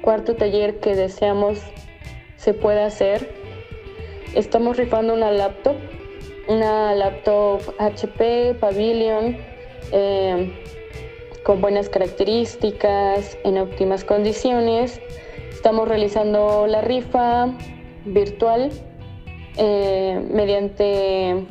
cuarto 0.00 0.34
taller 0.34 0.80
que 0.80 0.94
deseamos 0.94 1.60
se 2.36 2.54
pueda 2.54 2.86
hacer, 2.86 3.32
estamos 4.34 4.76
rifando 4.76 5.14
una 5.14 5.30
laptop, 5.30 5.76
una 6.48 6.94
laptop 6.94 7.60
HP 7.78 8.56
Pavilion 8.58 9.36
eh, 9.92 10.52
con 11.44 11.60
buenas 11.60 11.88
características, 11.88 13.36
en 13.44 13.58
óptimas 13.58 14.04
condiciones. 14.04 15.00
Estamos 15.52 15.86
realizando 15.86 16.66
la 16.66 16.80
rifa 16.80 17.52
virtual 18.04 18.70
eh, 19.56 20.24
mediante 20.30 21.46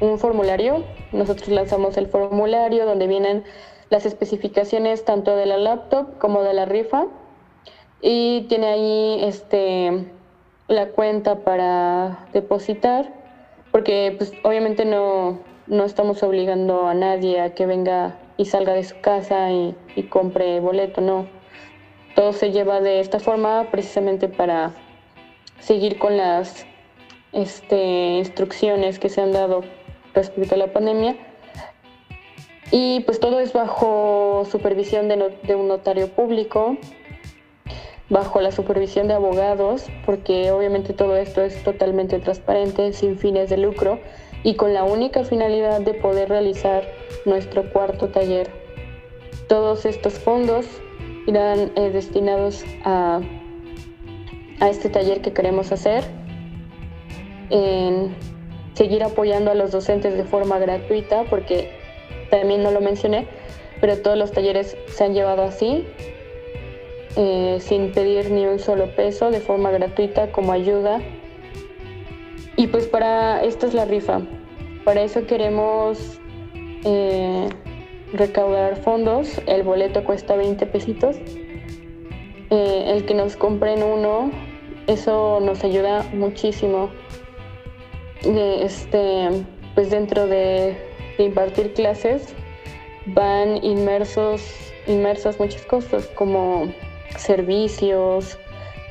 un 0.00 0.18
formulario 0.18 0.84
nosotros 1.12 1.48
lanzamos 1.48 1.96
el 1.96 2.06
formulario 2.06 2.86
donde 2.86 3.06
vienen 3.06 3.44
las 3.90 4.06
especificaciones 4.06 5.04
tanto 5.04 5.36
de 5.36 5.46
la 5.46 5.58
laptop 5.58 6.18
como 6.18 6.42
de 6.42 6.54
la 6.54 6.64
rifa 6.64 7.06
y 8.00 8.42
tiene 8.48 8.66
ahí 8.66 9.24
este 9.24 10.06
la 10.68 10.86
cuenta 10.90 11.40
para 11.40 12.26
depositar 12.32 13.12
porque 13.72 14.14
pues 14.16 14.32
obviamente 14.42 14.84
no, 14.84 15.40
no 15.66 15.84
estamos 15.84 16.22
obligando 16.22 16.86
a 16.86 16.94
nadie 16.94 17.40
a 17.40 17.54
que 17.54 17.66
venga 17.66 18.16
y 18.36 18.46
salga 18.46 18.72
de 18.72 18.84
su 18.84 19.00
casa 19.00 19.50
y, 19.50 19.74
y 19.96 20.04
compre 20.04 20.60
boleto, 20.60 21.00
no. 21.00 21.26
Todo 22.14 22.32
se 22.32 22.50
lleva 22.50 22.80
de 22.80 23.00
esta 23.00 23.20
forma 23.20 23.68
precisamente 23.70 24.28
para 24.28 24.72
seguir 25.60 25.98
con 25.98 26.16
las 26.16 26.66
este, 27.32 28.18
instrucciones 28.18 28.98
que 28.98 29.08
se 29.08 29.20
han 29.20 29.32
dado 29.32 29.62
respecto 30.14 30.54
a 30.54 30.58
la 30.58 30.72
pandemia. 30.72 31.16
Y 32.70 33.00
pues 33.00 33.18
todo 33.18 33.40
es 33.40 33.52
bajo 33.52 34.46
supervisión 34.50 35.08
de, 35.08 35.36
de 35.42 35.54
un 35.54 35.68
notario 35.68 36.08
público, 36.08 36.76
bajo 38.08 38.40
la 38.40 38.52
supervisión 38.52 39.08
de 39.08 39.14
abogados, 39.14 39.86
porque 40.06 40.50
obviamente 40.50 40.92
todo 40.92 41.16
esto 41.16 41.42
es 41.42 41.62
totalmente 41.64 42.18
transparente, 42.18 42.92
sin 42.92 43.18
fines 43.18 43.50
de 43.50 43.56
lucro 43.56 43.98
y 44.42 44.54
con 44.54 44.72
la 44.72 44.84
única 44.84 45.24
finalidad 45.24 45.80
de 45.80 45.94
poder 45.94 46.28
realizar 46.28 46.84
nuestro 47.24 47.70
cuarto 47.72 48.08
taller. 48.08 48.50
Todos 49.48 49.84
estos 49.84 50.14
fondos 50.14 50.66
irán 51.26 51.72
eh, 51.76 51.90
destinados 51.90 52.64
a, 52.84 53.20
a 54.60 54.68
este 54.68 54.88
taller 54.88 55.20
que 55.20 55.32
queremos 55.32 55.72
hacer. 55.72 56.04
En, 57.50 58.14
seguir 58.74 59.02
apoyando 59.02 59.50
a 59.50 59.54
los 59.54 59.72
docentes 59.72 60.16
de 60.16 60.24
forma 60.24 60.58
gratuita, 60.58 61.24
porque 61.24 61.70
también 62.30 62.62
no 62.62 62.70
lo 62.70 62.80
mencioné, 62.80 63.26
pero 63.80 63.98
todos 63.98 64.16
los 64.16 64.32
talleres 64.32 64.76
se 64.88 65.04
han 65.04 65.14
llevado 65.14 65.42
así. 65.42 65.86
eh, 67.16 67.58
sin 67.60 67.90
pedir 67.90 68.30
ni 68.30 68.46
un 68.46 68.60
solo 68.60 68.94
peso, 68.94 69.32
de 69.32 69.40
forma 69.40 69.70
gratuita 69.72 70.30
como 70.30 70.52
ayuda. 70.52 71.00
Y 72.56 72.68
pues 72.68 72.86
para 72.86 73.42
esto 73.42 73.66
es 73.66 73.74
la 73.74 73.84
rifa. 73.84 74.20
Para 74.84 75.02
eso 75.02 75.26
queremos 75.26 76.20
eh, 76.84 77.48
recaudar 78.12 78.76
fondos. 78.76 79.40
El 79.46 79.64
boleto 79.64 80.04
cuesta 80.04 80.36
20 80.36 80.64
pesitos. 80.66 81.16
Eh, 82.50 82.84
el 82.94 83.04
que 83.06 83.14
nos 83.14 83.36
compren 83.36 83.82
uno, 83.82 84.30
eso 84.86 85.40
nos 85.40 85.64
ayuda 85.64 86.06
muchísimo. 86.12 86.90
Este, 88.24 89.44
pues 89.74 89.90
dentro 89.90 90.26
de, 90.26 90.76
impartir 91.18 91.74
clases 91.74 92.34
van 93.04 93.62
inmersos, 93.62 94.42
inmersas 94.86 95.38
muchas 95.38 95.60
cosas 95.66 96.06
como 96.14 96.72
servicios 97.18 98.38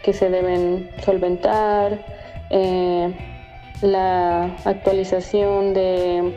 que 0.03 0.13
se 0.13 0.29
deben 0.29 0.91
solventar, 1.03 2.05
eh, 2.51 3.11
la 3.81 4.55
actualización 4.65 5.73
de, 5.73 6.33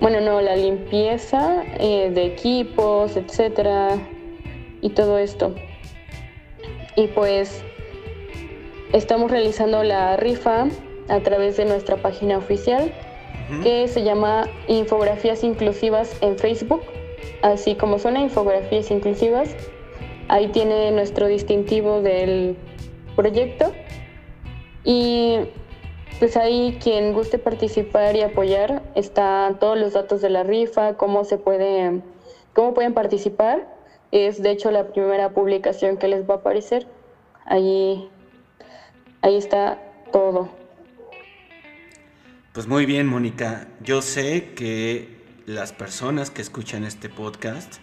bueno, 0.00 0.20
no, 0.20 0.40
la 0.40 0.56
limpieza 0.56 1.62
eh, 1.78 2.10
de 2.12 2.26
equipos, 2.26 3.16
etcétera, 3.16 3.98
y 4.80 4.90
todo 4.90 5.18
esto. 5.18 5.54
Y 6.96 7.08
pues 7.08 7.62
estamos 8.92 9.30
realizando 9.30 9.82
la 9.82 10.16
rifa 10.16 10.66
a 11.08 11.20
través 11.20 11.56
de 11.56 11.64
nuestra 11.64 11.96
página 11.96 12.38
oficial 12.38 12.92
que 13.62 13.86
se 13.86 14.02
llama 14.02 14.48
Infografías 14.66 15.44
Inclusivas 15.44 16.16
en 16.20 16.36
Facebook, 16.36 16.82
así 17.42 17.76
como 17.76 17.98
son 17.98 18.16
Infografías 18.16 18.90
Inclusivas. 18.90 19.54
Ahí 20.28 20.48
tiene 20.48 20.90
nuestro 20.90 21.28
distintivo 21.28 22.02
del 22.02 22.56
proyecto 23.14 23.72
y 24.82 25.38
pues 26.18 26.36
ahí 26.36 26.78
quien 26.82 27.12
guste 27.12 27.38
participar 27.38 28.16
y 28.16 28.22
apoyar 28.22 28.82
están 28.94 29.58
todos 29.58 29.78
los 29.78 29.92
datos 29.92 30.22
de 30.22 30.30
la 30.30 30.42
rifa, 30.42 30.94
cómo 30.94 31.24
se 31.24 31.38
puede, 31.38 32.00
cómo 32.52 32.74
pueden 32.74 32.94
participar. 32.94 33.66
Es 34.10 34.42
de 34.42 34.50
hecho 34.50 34.70
la 34.70 34.88
primera 34.88 35.30
publicación 35.30 35.98
que 35.98 36.08
les 36.08 36.28
va 36.28 36.34
a 36.34 36.36
aparecer. 36.38 36.86
Ahí, 37.44 38.08
ahí 39.22 39.36
está 39.36 39.78
todo. 40.10 40.48
Pues 42.56 42.68
muy 42.68 42.86
bien, 42.86 43.06
Mónica. 43.06 43.68
Yo 43.82 44.00
sé 44.00 44.54
que 44.54 45.14
las 45.44 45.74
personas 45.74 46.30
que 46.30 46.40
escuchan 46.40 46.84
este 46.84 47.10
podcast 47.10 47.74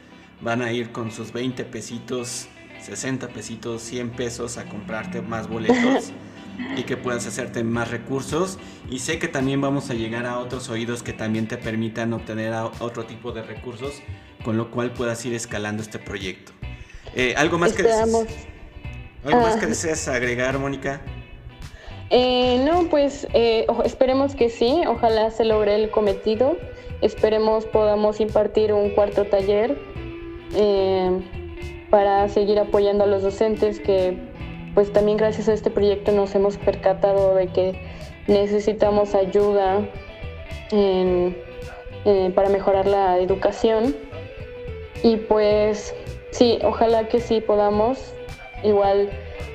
van 0.42 0.64
a 0.64 0.72
ir 0.72 0.92
con 0.92 1.12
sus 1.12 1.32
20 1.32 1.64
pesitos, 1.66 2.48
60 2.82 3.28
pesitos, 3.28 3.84
100 3.84 4.10
pesos 4.10 4.58
a 4.58 4.66
comprarte 4.66 5.22
más 5.22 5.48
boletos 5.48 6.12
y 6.76 6.86
que 6.86 6.98
puedas 6.98 7.28
hacerte 7.28 7.64
más 7.64 7.92
recursos. 7.92 8.58
Y 8.90 8.98
sé 8.98 9.20
que 9.20 9.28
también 9.28 9.62
vamos 9.62 9.92
a 9.92 9.94
llegar 9.94 10.26
a 10.26 10.40
otros 10.40 10.68
oídos 10.70 11.04
que 11.04 11.14
también 11.14 11.48
te 11.48 11.58
permitan 11.58 12.12
obtener 12.12 12.52
otro 12.80 13.06
tipo 13.06 13.32
de 13.32 13.44
recursos, 13.44 14.02
con 14.44 14.58
lo 14.58 14.72
cual 14.72 14.92
puedas 14.92 15.24
ir 15.24 15.36
escalando 15.36 15.84
este 15.84 16.00
proyecto. 16.00 16.52
Eh, 17.14 17.36
¿Algo 17.38 17.60
más 17.60 17.74
que 17.74 17.84
desees, 17.84 18.12
¿Algo 19.24 19.42
más 19.42 19.56
que 19.58 19.66
ah. 19.66 19.70
deseas 19.70 20.08
agregar, 20.08 20.58
Mónica? 20.58 21.00
Eh, 22.16 22.64
no, 22.64 22.90
pues 22.92 23.28
eh, 23.34 23.66
esperemos 23.86 24.36
que 24.36 24.50
sí, 24.50 24.84
ojalá 24.88 25.32
se 25.32 25.46
logre 25.46 25.74
el 25.74 25.90
cometido, 25.90 26.58
esperemos 27.02 27.66
podamos 27.66 28.20
impartir 28.20 28.72
un 28.72 28.92
cuarto 28.92 29.26
taller 29.26 29.76
eh, 30.54 31.10
para 31.90 32.30
seguir 32.30 32.60
apoyando 32.60 33.06
a 33.06 33.08
los 33.08 33.24
docentes 33.24 33.80
que 33.80 34.16
pues 34.76 34.94
también 34.94 35.18
gracias 35.18 35.50
a 35.50 35.54
este 35.54 35.72
proyecto 35.72 36.12
nos 36.12 36.36
hemos 36.36 36.58
percatado 36.58 37.34
de 37.34 37.48
que 37.48 37.74
necesitamos 38.28 39.16
ayuda 39.16 39.82
para 42.36 42.50
mejorar 42.50 42.86
la 42.86 43.18
educación. 43.18 43.96
Y 45.02 45.18
pues 45.18 45.96
sí, 46.30 46.60
ojalá 46.64 47.08
que 47.08 47.20
sí 47.20 47.42
podamos. 47.42 48.14
Igual 48.64 49.10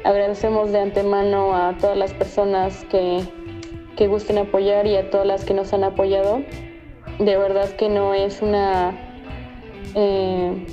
Agradecemos 0.05 0.73
de 0.73 0.81
antemano 0.81 1.55
a 1.55 1.77
todas 1.79 1.97
las 1.97 2.15
personas 2.15 2.85
que, 2.91 3.27
gusten 4.07 4.39
apoyar 4.39 4.87
y 4.87 4.97
a 4.97 5.11
todas 5.11 5.27
las 5.27 5.45
que 5.45 5.55
nos 5.55 5.73
han 5.73 5.83
apoyado. 5.83 6.43
De 7.19 7.37
verdad 7.37 7.69
que 7.71 7.89
no 7.89 8.15
es 8.15 8.43
una... 8.43 8.97
Eh, 9.95 10.67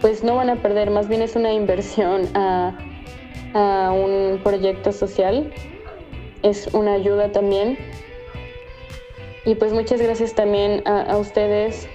pues 0.00 0.24
no 0.24 0.36
van 0.36 0.50
a 0.50 0.56
perder, 0.56 0.90
más 0.90 1.08
bien 1.08 1.22
es 1.22 1.36
una 1.36 1.52
inversión 1.52 2.28
a, 2.34 2.78
un 3.92 4.40
proyecto 4.42 4.90
social. 4.90 5.52
Es 6.42 6.68
una 6.72 6.94
ayuda 6.94 7.30
también. 7.30 7.78
Y 9.44 9.54
pues 9.54 9.72
muchas 9.72 10.00
gracias 10.00 10.34
también 10.34 10.82
a, 10.86 11.02
a 11.02 11.18
ustedes 11.18 11.88